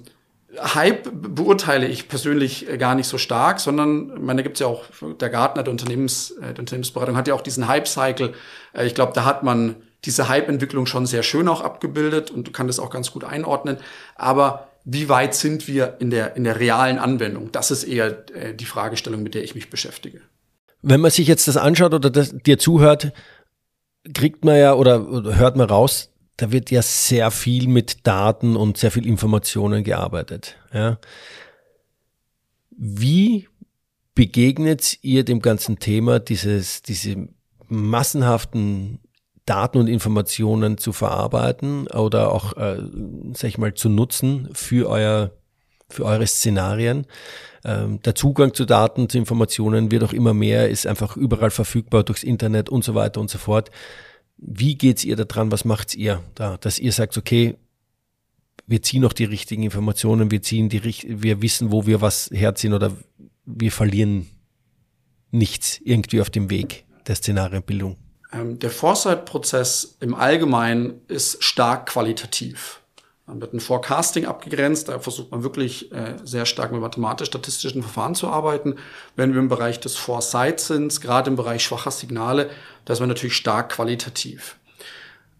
[0.59, 4.67] Hype beurteile ich persönlich äh, gar nicht so stark, sondern, ich meine, da gibt's ja
[4.67, 4.85] auch,
[5.19, 8.33] der Gartner der, Unternehmens, äh, der Unternehmensberatung hat ja auch diesen Hype-Cycle.
[8.73, 12.67] Äh, ich glaube, da hat man diese Hype-Entwicklung schon sehr schön auch abgebildet und kann
[12.67, 13.77] das auch ganz gut einordnen.
[14.15, 17.51] Aber wie weit sind wir in der, in der realen Anwendung?
[17.53, 20.19] Das ist eher die Fragestellung, mit der ich mich beschäftige.
[20.81, 23.13] Wenn man sich jetzt das anschaut oder das, dir zuhört,
[24.13, 25.05] kriegt man ja oder
[25.37, 30.57] hört man raus, da wird ja sehr viel mit Daten und sehr viel Informationen gearbeitet.
[30.73, 30.97] Ja.
[32.71, 33.47] Wie
[34.15, 37.27] begegnet ihr dem ganzen Thema dieses, diese
[37.67, 38.99] massenhaften
[39.45, 42.77] Daten und Informationen zu verarbeiten oder auch, äh,
[43.33, 45.31] sag ich mal, zu nutzen für euer,
[45.89, 47.05] für eure Szenarien.
[47.65, 52.03] Ähm, der Zugang zu Daten, zu Informationen wird auch immer mehr, ist einfach überall verfügbar
[52.03, 53.69] durchs Internet und so weiter und so fort.
[54.45, 55.51] Wie geht's ihr da dran?
[55.51, 56.57] Was macht's ihr da?
[56.57, 57.55] Dass ihr sagt, okay,
[58.67, 62.73] wir ziehen auch die richtigen Informationen, wir ziehen die, wir wissen, wo wir was herziehen
[62.73, 62.91] oder
[63.45, 64.27] wir verlieren
[65.31, 67.97] nichts irgendwie auf dem Weg der Szenarienbildung.
[68.31, 72.81] Ähm, der Foresight-Prozess im Allgemeinen ist stark qualitativ.
[73.25, 78.15] Dann wird ein Forecasting abgegrenzt, da versucht man wirklich äh, sehr stark mit mathematisch-statistischen Verfahren
[78.15, 78.75] zu arbeiten.
[79.15, 82.49] Wenn wir im Bereich des Foresight sind, gerade im Bereich schwacher Signale,
[82.83, 84.57] da ist man natürlich stark qualitativ.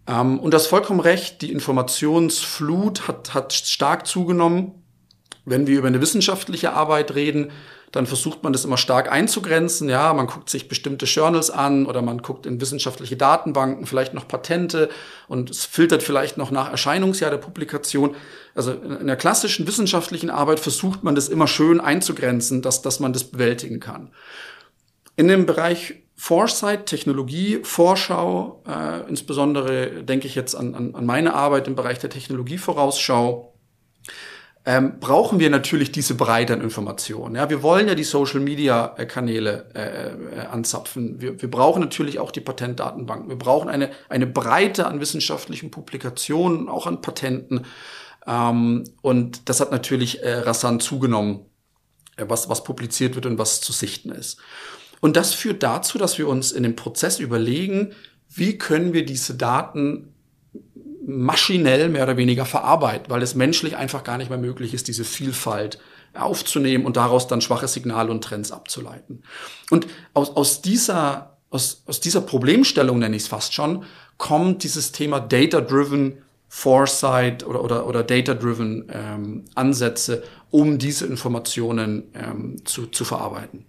[0.08, 4.72] Ähm, und das vollkommen recht, die Informationsflut hat, hat stark zugenommen.
[5.44, 7.52] Wenn wir über eine wissenschaftliche Arbeit reden,
[7.94, 9.88] dann versucht man das immer stark einzugrenzen.
[9.88, 14.28] Ja, man guckt sich bestimmte Journals an oder man guckt in wissenschaftliche Datenbanken, vielleicht noch
[14.28, 14.90] Patente
[15.28, 18.16] und es filtert vielleicht noch nach Erscheinungsjahr der Publikation.
[18.56, 23.14] Also in der klassischen wissenschaftlichen Arbeit versucht man das immer schön einzugrenzen, dass, dass man
[23.14, 24.12] das bewältigen kann.
[25.16, 31.36] In dem Bereich Foresight, Technologie, Vorschau, äh, insbesondere denke ich jetzt an, an, an meine
[31.36, 33.53] Arbeit im Bereich der Technologievorausschau,
[34.66, 37.36] ähm, brauchen wir natürlich diese breiteren Informationen.
[37.36, 41.20] Ja, wir wollen ja die Social Media Kanäle äh, äh, anzapfen.
[41.20, 43.28] Wir, wir brauchen natürlich auch die Patentdatenbanken.
[43.28, 47.66] Wir brauchen eine, eine Breite an wissenschaftlichen Publikationen, auch an Patenten.
[48.26, 51.42] Ähm, und das hat natürlich äh, rasant zugenommen,
[52.16, 54.40] äh, was, was publiziert wird und was zu sichten ist.
[55.02, 57.94] Und das führt dazu, dass wir uns in dem Prozess überlegen,
[58.30, 60.13] wie können wir diese Daten
[61.06, 65.04] maschinell mehr oder weniger verarbeiten, weil es menschlich einfach gar nicht mehr möglich ist, diese
[65.04, 65.80] Vielfalt
[66.14, 69.24] aufzunehmen und daraus dann schwache Signale und Trends abzuleiten.
[69.70, 73.84] Und aus, aus dieser, aus, aus dieser Problemstellung, nenne ich es fast schon,
[74.18, 82.64] kommt dieses Thema Data-Driven Foresight oder, oder, oder Data-Driven ähm, Ansätze, um diese Informationen ähm,
[82.64, 83.66] zu, zu verarbeiten.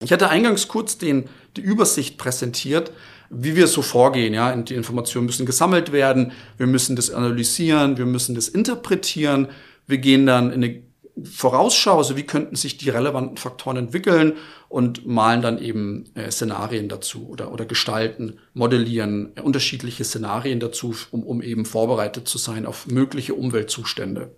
[0.00, 2.90] Ich hatte eingangs kurz den, die Übersicht präsentiert,
[3.36, 4.34] wie wir so vorgehen.
[4.34, 9.48] Ja, die Informationen müssen gesammelt werden, wir müssen das analysieren, wir müssen das interpretieren.
[9.86, 10.82] Wir gehen dann in eine
[11.22, 14.32] Vorausschau, also wie könnten sich die relevanten Faktoren entwickeln
[14.68, 20.96] und malen dann eben äh, Szenarien dazu oder, oder gestalten, modellieren äh, unterschiedliche Szenarien dazu,
[21.12, 24.34] um, um eben vorbereitet zu sein auf mögliche Umweltzustände.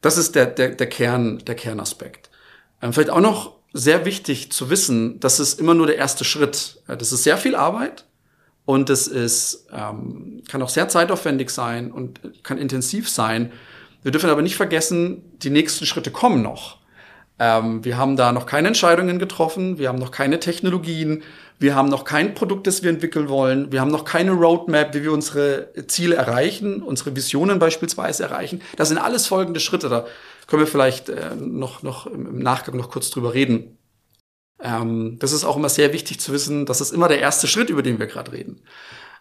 [0.00, 2.30] Das ist der, der, der, Kern, der Kernaspekt.
[2.80, 6.80] Ähm, vielleicht auch noch sehr wichtig zu wissen, das ist immer nur der erste Schritt.
[6.86, 8.04] Das ist sehr viel Arbeit
[8.64, 13.52] und es ist, ähm, kann auch sehr zeitaufwendig sein und kann intensiv sein.
[14.04, 16.78] Wir dürfen aber nicht vergessen, die nächsten Schritte kommen noch.
[17.40, 21.24] Ähm, wir haben da noch keine Entscheidungen getroffen, wir haben noch keine Technologien,
[21.58, 25.02] wir haben noch kein Produkt, das wir entwickeln wollen, wir haben noch keine Roadmap, wie
[25.02, 28.62] wir unsere Ziele erreichen, unsere Visionen beispielsweise erreichen.
[28.76, 29.88] Das sind alles folgende Schritte.
[29.88, 30.06] Da
[30.46, 33.78] können wir vielleicht äh, noch, noch im Nachgang noch kurz drüber reden.
[34.60, 37.70] Ähm, das ist auch immer sehr wichtig zu wissen, das ist immer der erste Schritt,
[37.70, 38.62] über den wir gerade reden.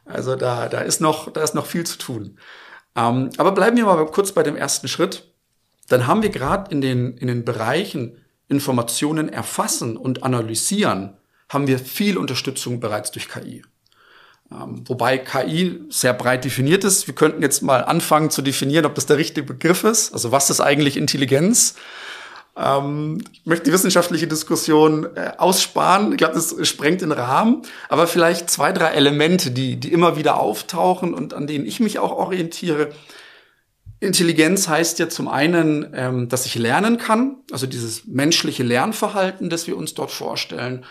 [0.06, 2.38] Also da, da, ist noch, da ist noch viel zu tun.
[2.96, 5.34] Ähm, aber bleiben wir mal kurz bei dem ersten Schritt.
[5.88, 11.18] Dann haben wir gerade in den, in den Bereichen Informationen erfassen und analysieren,
[11.50, 13.64] haben wir viel Unterstützung bereits durch KI.
[14.54, 17.08] Ähm, wobei KI sehr breit definiert ist.
[17.08, 20.14] Wir könnten jetzt mal anfangen zu definieren, ob das der richtige Begriff ist.
[20.14, 21.76] Also was ist eigentlich Intelligenz?
[22.56, 26.12] Ähm, ich möchte die wissenschaftliche Diskussion äh, aussparen.
[26.12, 27.64] Ich glaube, das sprengt den Rahmen.
[27.90, 32.00] Aber vielleicht zwei, drei Elemente, die, die immer wieder auftauchen und an denen ich mich
[32.00, 32.90] auch orientiere.
[34.00, 39.66] Intelligenz heißt ja zum einen, ähm, dass ich lernen kann, also dieses menschliche Lernverhalten, das
[39.66, 40.86] wir uns dort vorstellen.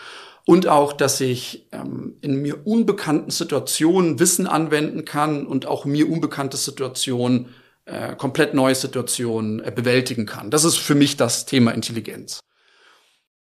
[0.44, 6.10] Und auch, dass ich ähm, in mir unbekannten Situationen Wissen anwenden kann und auch mir
[6.10, 7.50] unbekannte Situationen
[7.84, 10.50] äh, komplett neue Situationen äh, bewältigen kann.
[10.50, 12.40] Das ist für mich das Thema Intelligenz.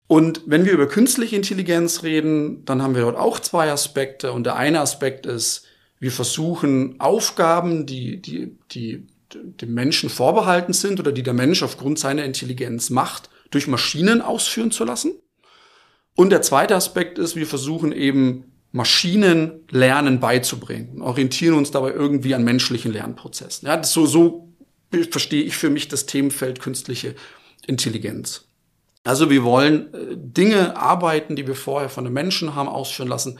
[0.06, 4.32] Und wenn wir über künstliche Intelligenz reden, dann haben wir dort auch zwei Aspekte.
[4.32, 5.66] Und der eine Aspekt ist,
[5.98, 11.98] wir versuchen Aufgaben, die, die, die dem Menschen vorbehalten sind oder die der Mensch aufgrund
[11.98, 15.14] seiner Intelligenz macht, durch Maschinen ausführen zu lassen.
[16.14, 22.34] Und der zweite Aspekt ist, wir versuchen eben Maschinen Lernen beizubringen orientieren uns dabei irgendwie
[22.34, 23.68] an menschlichen Lernprozessen.
[23.68, 24.48] Ja, so, so
[25.10, 27.14] verstehe ich für mich das Themenfeld künstliche
[27.66, 28.46] Intelligenz.
[29.04, 33.38] Also wir wollen äh, Dinge arbeiten, die wir vorher von den Menschen haben ausführen lassen,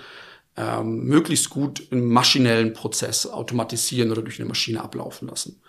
[0.56, 5.62] ähm, möglichst gut im maschinellen Prozess automatisieren oder durch eine Maschine ablaufen lassen.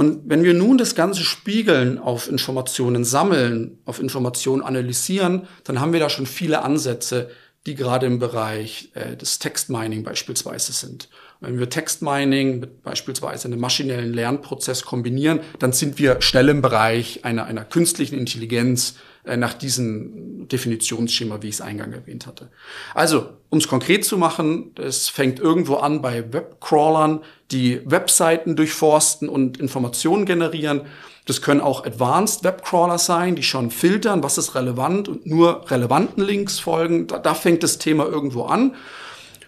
[0.00, 5.92] Und wenn wir nun das Ganze spiegeln, auf Informationen sammeln, auf Informationen analysieren, dann haben
[5.92, 7.28] wir da schon viele Ansätze,
[7.66, 11.10] die gerade im Bereich äh, des Textmining beispielsweise sind.
[11.40, 17.26] Wenn wir Textmining mit beispielsweise einem maschinellen Lernprozess kombinieren, dann sind wir schnell im Bereich
[17.26, 22.48] einer, einer künstlichen Intelligenz nach diesem Definitionsschema, wie ich es eingangs erwähnt hatte.
[22.94, 29.28] Also, um es konkret zu machen, es fängt irgendwo an bei Webcrawlern, die Webseiten durchforsten
[29.28, 30.82] und Informationen generieren.
[31.26, 36.24] Das können auch Advanced Webcrawler sein, die schon filtern, was ist relevant und nur relevanten
[36.24, 37.06] Links folgen.
[37.06, 38.74] Da, da fängt das Thema irgendwo an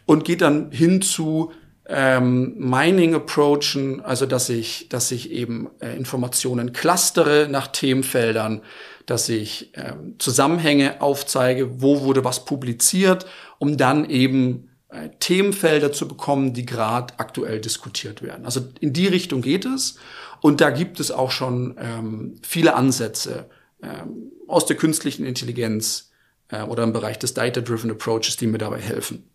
[0.04, 1.52] und geht dann hin zu
[1.88, 8.62] ähm, Mining Approachen, also dass ich, dass ich eben äh, Informationen clustere nach Themenfeldern,
[9.06, 13.26] dass ich ähm, Zusammenhänge aufzeige, wo wurde was publiziert,
[13.58, 18.44] um dann eben äh, Themenfelder zu bekommen, die gerade aktuell diskutiert werden.
[18.44, 19.96] Also in die Richtung geht es.
[20.40, 23.48] Und da gibt es auch schon ähm, viele Ansätze
[23.82, 26.10] ähm, aus der künstlichen Intelligenz
[26.48, 29.28] äh, oder im Bereich des Data-Driven Approaches, die mir dabei helfen.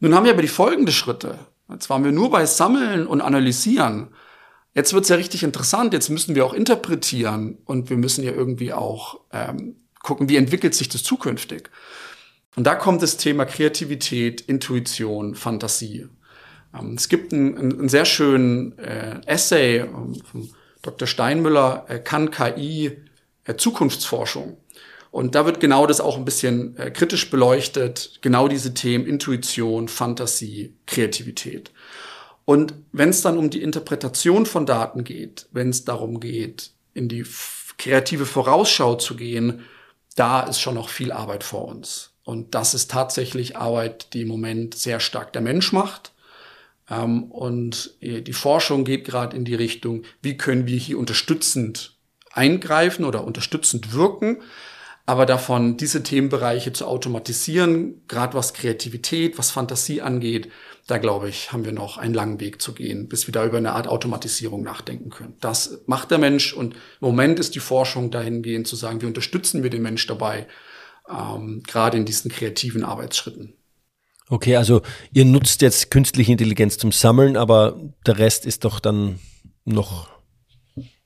[0.00, 1.38] Nun haben wir aber die folgenden Schritte.
[1.70, 4.08] Jetzt waren wir nur bei Sammeln und Analysieren.
[4.74, 5.92] Jetzt wird's ja richtig interessant.
[5.92, 10.74] Jetzt müssen wir auch interpretieren und wir müssen ja irgendwie auch ähm, gucken, wie entwickelt
[10.74, 11.70] sich das zukünftig.
[12.56, 16.08] Und da kommt das Thema Kreativität, Intuition, Fantasie.
[16.76, 20.50] Ähm, es gibt einen, sehr schönen äh, Essay ähm, von
[20.82, 21.06] Dr.
[21.06, 22.98] Steinmüller, äh, Kann KI
[23.44, 24.56] äh, Zukunftsforschung?
[25.10, 29.86] Und da wird genau das auch ein bisschen äh, kritisch beleuchtet, genau diese Themen Intuition,
[29.86, 31.70] Fantasie, Kreativität.
[32.44, 37.08] Und wenn es dann um die Interpretation von Daten geht, wenn es darum geht, in
[37.08, 37.24] die
[37.78, 39.64] kreative Vorausschau zu gehen,
[40.14, 42.12] da ist schon noch viel Arbeit vor uns.
[42.22, 46.12] Und das ist tatsächlich Arbeit, die im Moment sehr stark der Mensch macht.
[46.88, 51.96] Ähm, und äh, die Forschung geht gerade in die Richtung, wie können wir hier unterstützend
[52.32, 54.42] eingreifen oder unterstützend wirken,
[55.06, 60.50] aber davon diese Themenbereiche zu automatisieren, gerade was Kreativität, was Fantasie angeht,
[60.86, 63.56] da glaube ich, haben wir noch einen langen Weg zu gehen, bis wir da über
[63.56, 65.34] eine Art Automatisierung nachdenken können.
[65.40, 69.62] Das macht der Mensch und im Moment ist die Forschung dahingehend zu sagen, wie unterstützen
[69.62, 70.46] wir den Mensch dabei,
[71.08, 73.54] ähm, gerade in diesen kreativen Arbeitsschritten.
[74.28, 79.18] Okay, also ihr nutzt jetzt künstliche Intelligenz zum Sammeln, aber der Rest ist doch dann
[79.64, 80.08] noch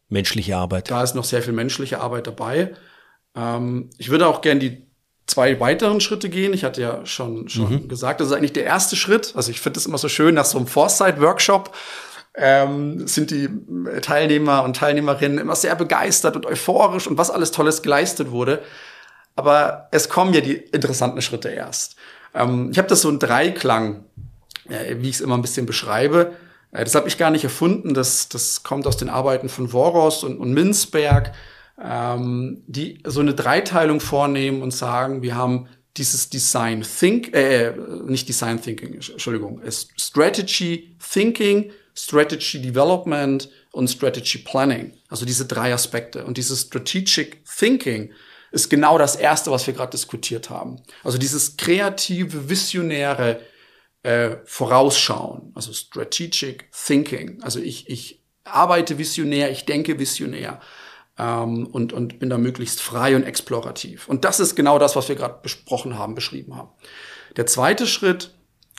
[0.08, 0.90] menschliche Arbeit.
[0.90, 2.74] Da ist noch sehr viel menschliche Arbeit dabei.
[3.36, 4.87] Ähm, ich würde auch gerne die
[5.28, 6.52] zwei weiteren Schritte gehen.
[6.52, 7.88] Ich hatte ja schon, schon mhm.
[7.88, 9.34] gesagt, das ist eigentlich der erste Schritt.
[9.36, 11.74] Also ich finde es immer so schön, nach so einem Foresight-Workshop
[12.34, 13.48] ähm, sind die
[14.00, 18.62] Teilnehmer und Teilnehmerinnen immer sehr begeistert und euphorisch und was alles Tolles geleistet wurde.
[19.36, 21.96] Aber es kommen ja die interessanten Schritte erst.
[22.34, 24.04] Ähm, ich habe das so ein Dreiklang,
[24.68, 26.32] äh, wie ich es immer ein bisschen beschreibe.
[26.72, 27.92] Äh, das habe ich gar nicht erfunden.
[27.92, 31.32] Das, das kommt aus den Arbeiten von Voros und, und Minzberg,
[31.82, 38.28] ähm, die so eine Dreiteilung vornehmen und sagen, wir haben dieses Design Think, äh, nicht
[38.28, 39.60] Design Thinking, Entschuldigung,
[39.96, 44.92] Strategy Thinking, Strategy Development und Strategy Planning.
[45.08, 46.24] Also diese drei Aspekte.
[46.24, 48.12] Und dieses Strategic Thinking
[48.52, 50.80] ist genau das erste, was wir gerade diskutiert haben.
[51.02, 53.40] Also dieses kreative, visionäre
[54.04, 57.42] äh, Vorausschauen, also Strategic Thinking.
[57.42, 60.60] Also ich, ich arbeite visionär, ich denke visionär
[61.18, 64.08] ähm, und, und bin da möglichst frei und explorativ.
[64.08, 66.70] Und das ist genau das, was wir gerade besprochen haben, beschrieben haben.
[67.36, 68.34] Der zweite Schritt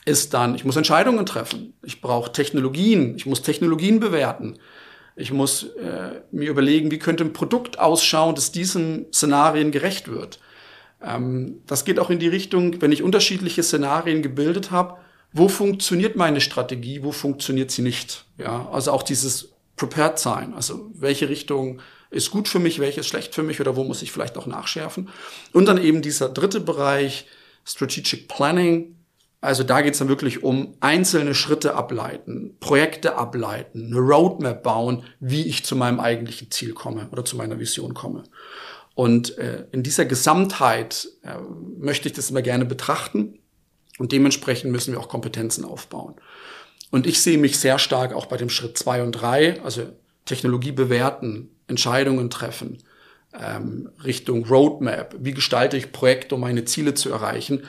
[0.05, 1.73] ist dann, ich muss Entscheidungen treffen.
[1.83, 4.57] Ich brauche Technologien, ich muss Technologien bewerten.
[5.15, 10.39] Ich muss äh, mir überlegen, wie könnte ein Produkt ausschauen, das diesen Szenarien gerecht wird.
[11.03, 14.97] Ähm, das geht auch in die Richtung, wenn ich unterschiedliche Szenarien gebildet habe,
[15.33, 18.25] wo funktioniert meine Strategie, wo funktioniert sie nicht.
[18.37, 23.07] Ja, also auch dieses prepared sein, also welche Richtung ist gut für mich, welche ist
[23.07, 25.09] schlecht für mich oder wo muss ich vielleicht auch nachschärfen.
[25.53, 27.27] Und dann eben dieser dritte Bereich,
[27.65, 28.95] Strategic Planning,
[29.41, 35.03] also da geht es dann wirklich um einzelne Schritte ableiten, Projekte ableiten, eine Roadmap bauen,
[35.19, 38.23] wie ich zu meinem eigentlichen Ziel komme oder zu meiner Vision komme.
[38.95, 41.35] Und äh, in dieser Gesamtheit äh,
[41.77, 43.39] möchte ich das immer gerne betrachten
[43.97, 46.15] und dementsprechend müssen wir auch Kompetenzen aufbauen.
[46.91, 49.83] Und ich sehe mich sehr stark auch bei dem Schritt zwei und drei, also
[50.25, 52.79] Technologie bewerten, Entscheidungen treffen,
[53.33, 57.63] ähm, Richtung Roadmap, wie gestalte ich Projekte, um meine Ziele zu erreichen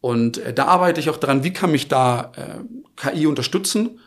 [0.00, 2.64] und äh, da arbeite ich auch dran, wie kann mich da äh,
[2.96, 4.00] KI unterstützen.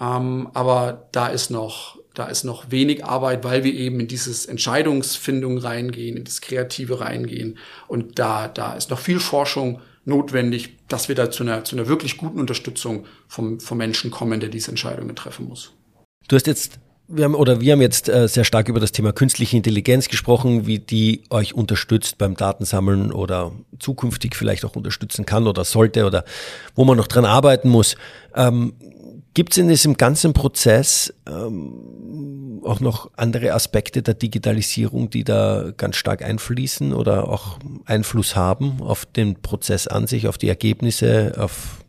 [0.00, 4.46] Ähm, aber da ist noch, da ist noch wenig Arbeit, weil wir eben in dieses
[4.46, 7.58] Entscheidungsfindung reingehen, in das Kreative reingehen.
[7.86, 11.88] Und da, da ist noch viel Forschung notwendig, dass wir da zu einer, zu einer
[11.88, 15.72] wirklich guten Unterstützung vom, vom Menschen kommen, der diese Entscheidungen treffen muss.
[16.28, 19.12] Du hast jetzt wir haben oder wir haben jetzt äh, sehr stark über das Thema
[19.12, 25.46] künstliche Intelligenz gesprochen, wie die euch unterstützt beim Datensammeln oder zukünftig vielleicht auch unterstützen kann
[25.46, 26.24] oder sollte oder
[26.74, 27.96] wo man noch dran arbeiten muss.
[28.34, 28.74] Ähm,
[29.34, 35.72] Gibt es in diesem ganzen Prozess ähm, auch noch andere Aspekte der Digitalisierung, die da
[35.76, 41.34] ganz stark einfließen oder auch Einfluss haben auf den Prozess an sich, auf die Ergebnisse,
[41.36, 41.83] auf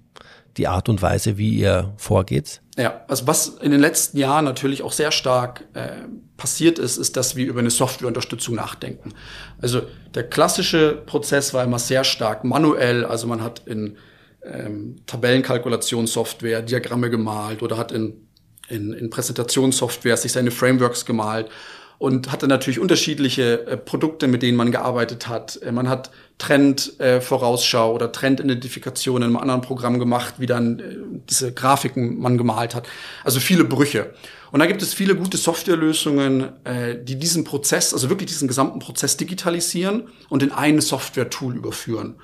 [0.58, 2.62] die Art und Weise, wie ihr vorgeht?
[2.78, 5.90] Ja, also was in den letzten Jahren natürlich auch sehr stark äh,
[6.38, 9.14] passiert ist, ist, dass wir über eine Softwareunterstützung nachdenken.
[9.62, 9.82] Also
[10.14, 13.98] der klassische Prozess war immer sehr stark manuell, also man hat in
[14.44, 18.28] ähm, Tabellenkalkulationssoftware Diagramme gemalt oder hat in,
[18.68, 21.50] in, in Präsentationssoftware sich seine Frameworks gemalt
[21.98, 25.60] und hatte natürlich unterschiedliche äh, Produkte, mit denen man gearbeitet hat.
[25.62, 30.84] Äh, man hat Trend-Vorausschau äh, oder Trendidentifikation in einem anderen Programm gemacht, wie dann äh,
[31.30, 32.88] diese Grafiken man gemalt hat.
[33.24, 34.14] Also viele Brüche.
[34.52, 38.80] Und da gibt es viele gute Softwarelösungen, äh, die diesen Prozess, also wirklich diesen gesamten
[38.80, 42.16] Prozess digitalisieren und in ein Software-Tool überführen.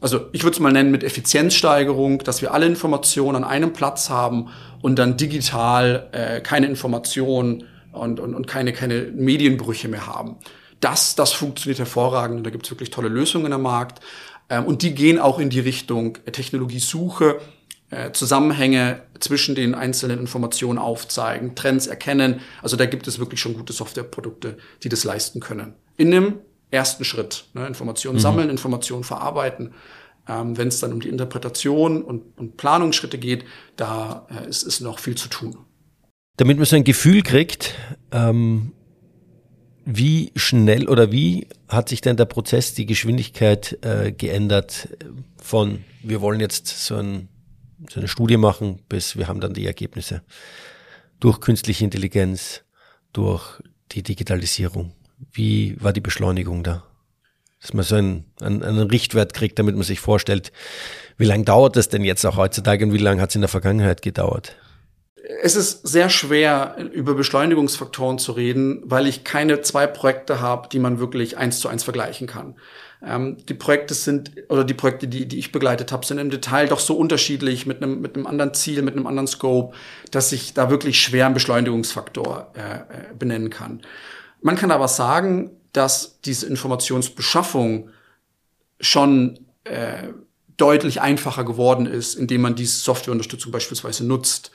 [0.00, 4.10] Also ich würde es mal nennen mit Effizienzsteigerung, dass wir alle Informationen an einem Platz
[4.10, 4.48] haben
[4.80, 10.36] und dann digital äh, keine Informationen und, und, und keine, keine Medienbrüche mehr haben.
[10.80, 14.00] Das, das funktioniert hervorragend und da gibt es wirklich tolle Lösungen am Markt.
[14.48, 17.40] Ähm, und die gehen auch in die Richtung Technologiesuche,
[17.90, 22.40] äh, Zusammenhänge zwischen den einzelnen Informationen aufzeigen, Trends erkennen.
[22.62, 25.74] Also da gibt es wirklich schon gute Softwareprodukte, die das leisten können.
[25.96, 26.34] In dem
[26.70, 28.22] ersten Schritt, ne, Informationen mhm.
[28.22, 29.74] sammeln, Informationen verarbeiten.
[30.28, 33.44] Ähm, Wenn es dann um die Interpretation und, und Planungsschritte geht,
[33.76, 35.56] da äh, ist, ist noch viel zu tun.
[36.38, 37.74] Damit man so ein Gefühl kriegt,
[38.12, 38.72] ähm,
[39.84, 44.88] wie schnell oder wie hat sich denn der Prozess, die Geschwindigkeit äh, geändert
[45.42, 47.28] von wir wollen jetzt so, ein,
[47.90, 50.22] so, eine Studie machen, bis wir haben dann die Ergebnisse
[51.18, 52.62] durch künstliche Intelligenz,
[53.12, 53.60] durch
[53.90, 54.92] die Digitalisierung.
[55.32, 56.84] Wie war die Beschleunigung da?
[57.60, 60.52] Dass man so einen, einen, einen Richtwert kriegt, damit man sich vorstellt,
[61.16, 63.48] wie lange dauert das denn jetzt auch heutzutage und wie lange hat es in der
[63.48, 64.54] Vergangenheit gedauert?
[65.42, 70.78] Es ist sehr schwer, über Beschleunigungsfaktoren zu reden, weil ich keine zwei Projekte habe, die
[70.78, 72.56] man wirklich eins zu eins vergleichen kann.
[73.02, 76.68] Ähm, die Projekte sind, oder die Projekte, die, die ich begleitet habe, sind im Detail
[76.68, 79.74] doch so unterschiedlich, mit einem, mit einem anderen Ziel, mit einem anderen Scope,
[80.10, 83.82] dass ich da wirklich schwer einen Beschleunigungsfaktor äh, äh, benennen kann.
[84.40, 87.90] Man kann aber sagen, dass diese Informationsbeschaffung
[88.80, 90.08] schon äh,
[90.56, 94.50] deutlich einfacher geworden ist, indem man diese Softwareunterstützung beispielsweise nutzt.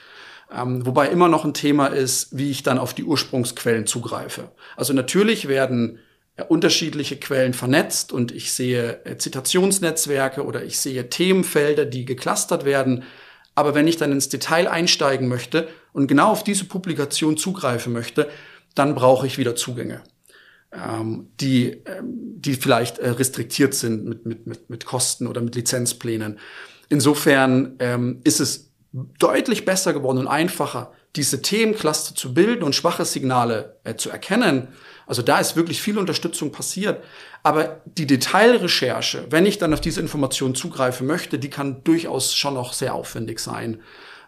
[0.53, 4.51] Ähm, wobei immer noch ein Thema ist, wie ich dann auf die Ursprungsquellen zugreife.
[4.75, 5.99] Also natürlich werden
[6.35, 12.65] äh, unterschiedliche Quellen vernetzt und ich sehe äh, Zitationsnetzwerke oder ich sehe Themenfelder, die geclustert
[12.65, 13.03] werden.
[13.55, 18.29] Aber wenn ich dann ins Detail einsteigen möchte und genau auf diese Publikation zugreifen möchte,
[18.75, 20.01] dann brauche ich wieder Zugänge,
[20.71, 25.55] ähm, die, ähm, die vielleicht äh, restriktiert sind mit, mit, mit, mit Kosten oder mit
[25.55, 26.39] Lizenzplänen.
[26.89, 33.05] Insofern ähm, ist es deutlich besser geworden und einfacher, diese Themencluster zu bilden und schwache
[33.05, 34.69] Signale äh, zu erkennen.
[35.05, 37.03] Also da ist wirklich viel Unterstützung passiert.
[37.41, 42.53] Aber die Detailrecherche, wenn ich dann auf diese Informationen zugreifen möchte, die kann durchaus schon
[42.53, 43.81] noch sehr aufwendig sein.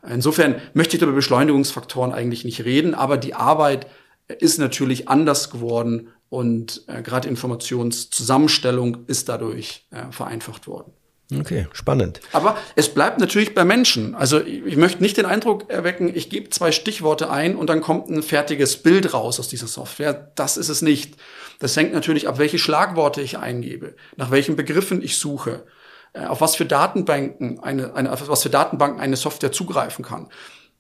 [0.08, 3.88] Insofern möchte ich über Beschleunigungsfaktoren eigentlich nicht reden, aber die Arbeit
[4.28, 10.92] ist natürlich anders geworden und äh, gerade Informationszusammenstellung ist dadurch äh, vereinfacht worden.
[11.34, 12.20] Okay, spannend.
[12.34, 14.14] Aber es bleibt natürlich bei Menschen.
[14.14, 18.10] Also ich, möchte nicht den Eindruck erwecken, ich gebe zwei Stichworte ein und dann kommt
[18.10, 20.32] ein fertiges Bild raus aus dieser Software.
[20.36, 21.16] Das ist es nicht.
[21.60, 25.66] Das hängt natürlich ab, welche Schlagworte ich eingebe, nach welchen Begriffen ich suche,
[26.14, 30.30] äh, auf was für Datenbanken eine, eine, auf was für Datenbanken eine Software zugreifen kann.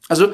[0.10, 0.34] Also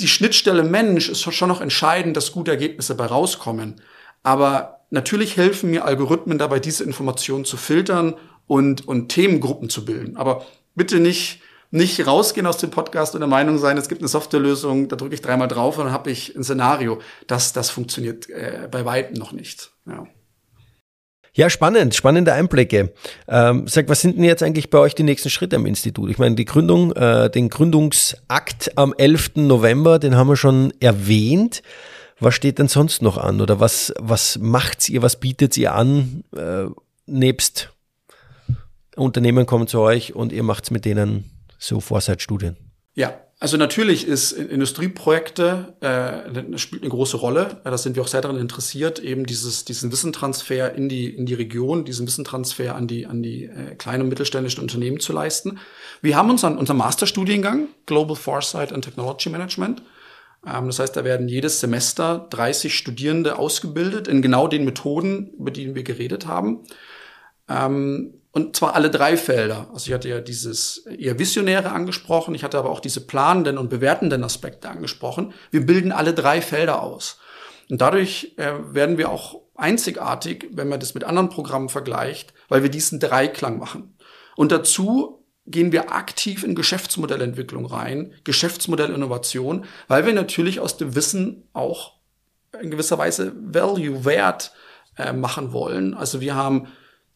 [0.00, 3.80] die Schnittstelle Mensch ist schon noch entscheidend, dass gute Ergebnisse dabei rauskommen.
[4.24, 8.14] Aber natürlich helfen mir Algorithmen dabei, diese Informationen zu filtern
[8.46, 10.16] und, und Themengruppen zu bilden.
[10.16, 11.40] Aber bitte nicht,
[11.70, 15.14] nicht rausgehen aus dem Podcast und der Meinung sein, es gibt eine Softwarelösung, da drücke
[15.14, 17.00] ich dreimal drauf und dann habe ich ein Szenario.
[17.26, 19.70] Das, das funktioniert äh, bei weitem noch nicht.
[19.86, 20.06] Ja.
[21.36, 22.92] Ja, spannend, spannende Einblicke.
[23.26, 26.08] Ähm, sag, was sind denn jetzt eigentlich bei euch die nächsten Schritte am Institut?
[26.10, 29.32] Ich meine, die Gründung, äh, den Gründungsakt am 11.
[29.34, 31.62] November, den haben wir schon erwähnt.
[32.20, 33.40] Was steht denn sonst noch an?
[33.40, 36.66] Oder was, was macht's ihr, was bietet ihr an, äh,
[37.06, 37.73] nebst
[38.96, 42.56] Unternehmen kommen zu euch und ihr macht's mit denen so Foresight-Studien.
[42.94, 47.60] Ja, also natürlich ist Industrieprojekte äh, spielt eine große Rolle.
[47.64, 51.34] Da sind wir auch sehr daran interessiert, eben dieses diesen Wissentransfer in die in die
[51.34, 55.58] Region, diesen Wissentransfer an die an die äh, kleinen und mittelständischen Unternehmen zu leisten.
[56.00, 59.82] Wir haben uns an unserem Masterstudiengang Global Foresight and Technology Management.
[60.46, 65.50] Ähm, das heißt, da werden jedes Semester 30 Studierende ausgebildet in genau den Methoden, über
[65.50, 66.60] die wir geredet haben.
[67.48, 69.68] Ähm, und zwar alle drei Felder.
[69.72, 73.70] Also ich hatte ja dieses eher Visionäre angesprochen, ich hatte aber auch diese planenden und
[73.70, 75.32] bewertenden Aspekte angesprochen.
[75.52, 77.20] Wir bilden alle drei Felder aus.
[77.70, 82.64] Und dadurch äh, werden wir auch einzigartig, wenn man das mit anderen Programmen vergleicht, weil
[82.64, 83.96] wir diesen Dreiklang machen.
[84.34, 91.48] Und dazu gehen wir aktiv in Geschäftsmodellentwicklung rein, Geschäftsmodellinnovation, weil wir natürlich aus dem Wissen
[91.52, 91.92] auch
[92.60, 94.50] in gewisser Weise Value, Wert
[94.98, 95.94] äh, machen wollen.
[95.94, 96.66] Also wir haben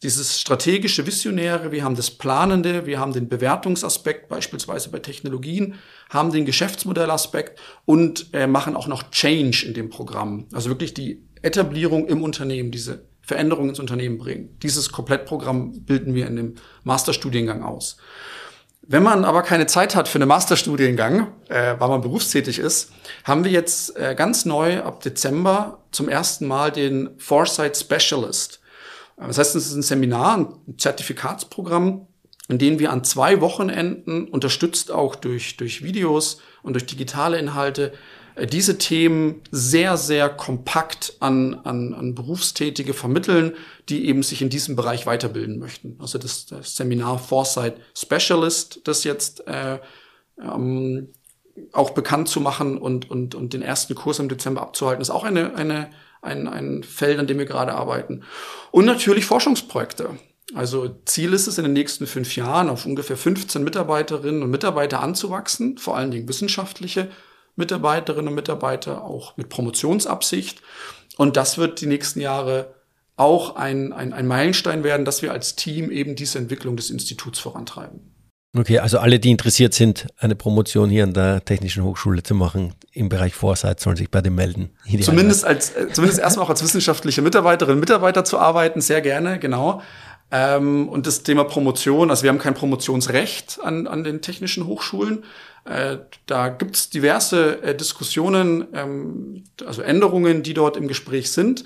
[0.03, 5.75] dieses strategische Visionäre, wir haben das Planende, wir haben den Bewertungsaspekt, beispielsweise bei Technologien,
[6.09, 10.47] haben den Geschäftsmodellaspekt und äh, machen auch noch Change in dem Programm.
[10.53, 14.57] Also wirklich die Etablierung im Unternehmen, diese Veränderung ins Unternehmen bringen.
[14.63, 17.99] Dieses Komplettprogramm bilden wir in dem Masterstudiengang aus.
[18.91, 22.91] Wenn man aber keine Zeit hat für einen Masterstudiengang, äh, weil man berufstätig ist,
[23.25, 28.58] haben wir jetzt äh, ganz neu ab Dezember zum ersten Mal den Foresight Specialist.
[29.19, 32.07] Das heißt, es ist ein Seminar, ein Zertifikatsprogramm,
[32.49, 37.93] in dem wir an zwei Wochenenden, unterstützt auch durch, durch Videos und durch digitale Inhalte,
[38.37, 43.55] äh, diese Themen sehr, sehr kompakt an, an, an Berufstätige vermitteln,
[43.89, 45.97] die eben sich in diesem Bereich weiterbilden möchten.
[45.99, 49.79] Also das, das Seminar Foresight Specialist, das jetzt äh,
[50.41, 51.09] ähm,
[51.73, 55.25] auch bekannt zu machen und, und, und den ersten Kurs im Dezember abzuhalten, ist auch
[55.25, 55.91] eine, eine
[56.23, 58.23] ein, ein Feld, an dem wir gerade arbeiten.
[58.71, 60.19] Und natürlich Forschungsprojekte.
[60.55, 65.01] Also Ziel ist es, in den nächsten fünf Jahren auf ungefähr 15 Mitarbeiterinnen und Mitarbeiter
[65.01, 67.11] anzuwachsen, vor allen Dingen wissenschaftliche
[67.57, 70.63] Mitarbeiterinnen und Mitarbeiter, auch mit Promotionsabsicht.
[71.17, 72.75] Und das wird die nächsten Jahre
[73.17, 77.41] auch ein, ein, ein Meilenstein werden, dass wir als Team eben diese Entwicklung des Instituts
[77.41, 78.15] vorantreiben.
[78.57, 82.75] Okay, also alle, die interessiert sind, eine Promotion hier an der Technischen Hochschule zu machen
[82.93, 84.71] im Bereich Foresight, sollen sich bei dem melden.
[85.03, 89.39] Zumindest als, äh, zumindest erstmal auch als wissenschaftliche Mitarbeiterin und Mitarbeiter zu arbeiten, sehr gerne,
[89.39, 89.83] genau.
[90.31, 95.25] Ähm, und das Thema Promotion, also wir haben kein Promotionsrecht an, an den technischen Hochschulen.
[95.65, 101.65] Äh, da gibt's diverse äh, Diskussionen, ähm, also Änderungen, die dort im Gespräch sind.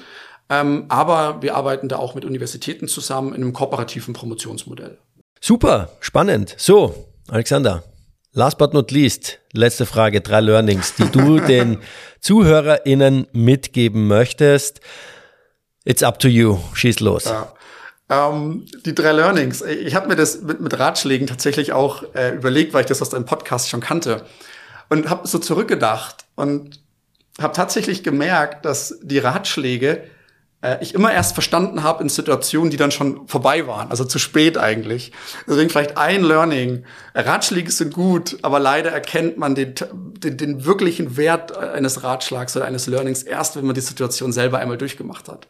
[0.49, 4.99] Ähm, aber wir arbeiten da auch mit Universitäten zusammen in einem kooperativen Promotionsmodell.
[5.45, 6.55] Super, spannend.
[6.57, 7.83] So, Alexander,
[8.33, 11.79] last but not least, letzte Frage, drei Learnings, die du den
[12.21, 14.81] ZuhörerInnen mitgeben möchtest.
[15.85, 16.61] It's up to you.
[16.75, 17.25] Schieß los.
[17.25, 17.53] Ja.
[18.09, 19.63] Ähm, die drei Learnings.
[19.63, 23.11] Ich habe mir das mit, mit, Ratschlägen tatsächlich auch äh, überlegt, weil ich das aus
[23.11, 24.25] deinem Podcast schon kannte.
[24.91, 26.79] Und habe so zurückgedacht und
[27.41, 30.05] habe tatsächlich gemerkt, dass die Ratschläge
[30.81, 34.57] ich immer erst verstanden habe in Situationen, die dann schon vorbei waren, also zu spät
[34.57, 35.13] eigentlich.
[35.47, 36.85] Deswegen vielleicht ein Learning.
[37.15, 42.67] Ratschläge sind gut, aber leider erkennt man den, den, den wirklichen Wert eines Ratschlags oder
[42.67, 45.49] eines Learnings erst, wenn man die Situation selber einmal durchgemacht hat.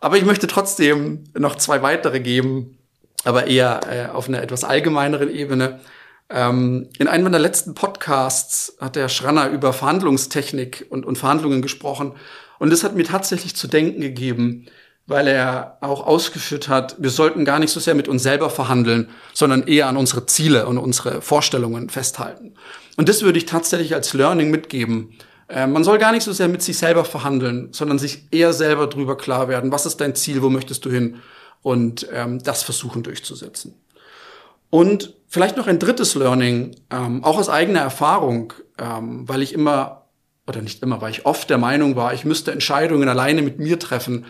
[0.00, 2.76] Aber ich möchte trotzdem noch zwei weitere geben,
[3.24, 5.80] aber eher äh, auf einer etwas allgemeineren Ebene.
[6.28, 12.14] Ähm, in einem meiner letzten Podcasts hat der Schranner über Verhandlungstechnik und, und Verhandlungen gesprochen.
[12.62, 14.66] Und das hat mir tatsächlich zu denken gegeben,
[15.08, 19.10] weil er auch ausgeführt hat, wir sollten gar nicht so sehr mit uns selber verhandeln,
[19.34, 22.54] sondern eher an unsere Ziele und unsere Vorstellungen festhalten.
[22.96, 25.12] Und das würde ich tatsächlich als Learning mitgeben.
[25.48, 28.86] Äh, man soll gar nicht so sehr mit sich selber verhandeln, sondern sich eher selber
[28.86, 31.16] drüber klar werden, was ist dein Ziel, wo möchtest du hin
[31.62, 33.74] und ähm, das versuchen durchzusetzen.
[34.70, 40.01] Und vielleicht noch ein drittes Learning, ähm, auch aus eigener Erfahrung, ähm, weil ich immer
[40.46, 43.78] oder nicht immer, weil ich oft der Meinung war, ich müsste Entscheidungen alleine mit mir
[43.78, 44.26] treffen.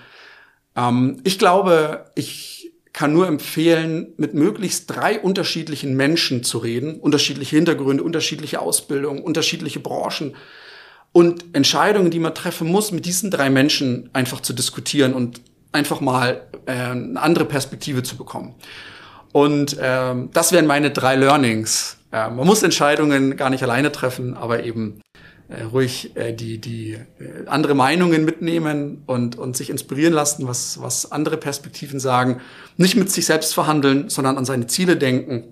[0.77, 7.57] Ähm, ich glaube, ich kann nur empfehlen, mit möglichst drei unterschiedlichen Menschen zu reden, unterschiedliche
[7.57, 10.35] Hintergründe, unterschiedliche Ausbildung, unterschiedliche Branchen
[11.13, 15.41] und Entscheidungen, die man treffen muss, mit diesen drei Menschen einfach zu diskutieren und
[15.73, 18.55] einfach mal äh, eine andere Perspektive zu bekommen.
[19.33, 21.97] Und ähm, das wären meine drei Learnings.
[22.13, 25.01] Äh, man muss Entscheidungen gar nicht alleine treffen, aber eben
[25.49, 30.81] äh, ruhig äh, die, die äh, andere Meinungen mitnehmen und, und sich inspirieren lassen, was,
[30.81, 32.41] was andere Perspektiven sagen.
[32.77, 35.45] Nicht mit sich selbst verhandeln, sondern an seine Ziele denken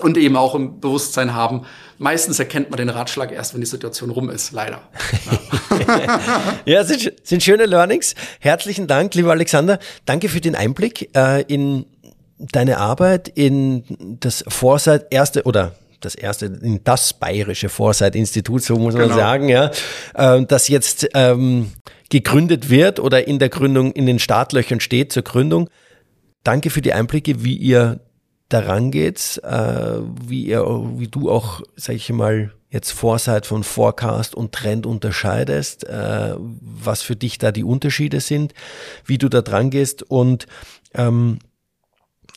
[0.00, 1.66] und eben auch im Bewusstsein haben.
[1.98, 4.80] Meistens erkennt man den Ratschlag erst, wenn die Situation rum ist, leider.
[5.86, 8.14] Ja, ja sind, sind schöne Learnings.
[8.40, 9.78] Herzlichen Dank, lieber Alexander.
[10.04, 11.86] Danke für den Einblick äh, in
[12.38, 13.84] deine Arbeit, in
[14.20, 15.74] das Foresight erste oder
[16.04, 19.16] das erste, in das bayerische Foresight-Institut, so muss man genau.
[19.16, 19.70] sagen, ja,
[20.14, 21.72] äh, das jetzt ähm,
[22.10, 25.70] gegründet wird oder in der Gründung, in den Startlöchern steht zur Gründung.
[26.42, 28.00] Danke für die Einblicke, wie ihr
[28.48, 30.64] daran geht, äh, wie ihr,
[30.96, 37.02] wie du auch, sag ich mal, jetzt Foresight von Forecast und Trend unterscheidest, äh, was
[37.02, 38.52] für dich da die Unterschiede sind,
[39.06, 40.46] wie du da dran gehst und
[40.92, 41.38] ähm,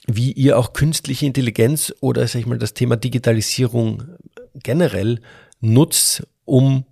[0.07, 4.03] wie ihr auch künstliche Intelligenz oder sag ich mal das Thema Digitalisierung
[4.55, 5.19] generell
[5.59, 6.85] nutzt, um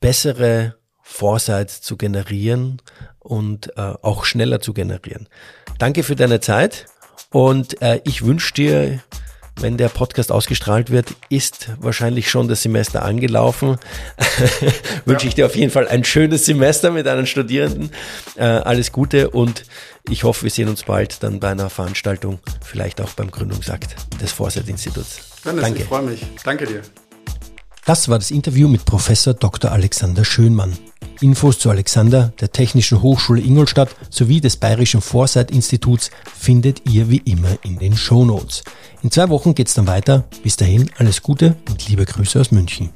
[0.00, 2.80] bessere Foresights zu generieren
[3.18, 5.28] und äh, auch schneller zu generieren.
[5.78, 6.86] Danke für deine Zeit
[7.30, 9.00] und äh, ich wünsche dir
[9.60, 13.76] wenn der Podcast ausgestrahlt wird, ist wahrscheinlich schon das Semester angelaufen.
[15.04, 17.90] Wünsche ich dir auf jeden Fall ein schönes Semester mit deinen Studierenden.
[18.36, 19.64] Äh, alles Gute und
[20.08, 24.32] ich hoffe, wir sehen uns bald dann bei einer Veranstaltung, vielleicht auch beim Gründungsakt des
[24.32, 25.20] Foresight-Instituts.
[25.44, 25.82] Danke.
[25.82, 26.26] Ich freue mich.
[26.42, 26.82] Danke dir.
[27.84, 29.70] Das war das Interview mit Professor Dr.
[29.70, 30.72] Alexander Schönmann.
[31.20, 37.58] Infos zu Alexander, der Technischen Hochschule Ingolstadt sowie des Bayerischen Foresight-Instituts findet ihr wie immer
[37.62, 38.64] in den Show Notes.
[39.02, 40.24] In zwei Wochen geht's dann weiter.
[40.42, 42.88] Bis dahin alles Gute und liebe Grüße aus München.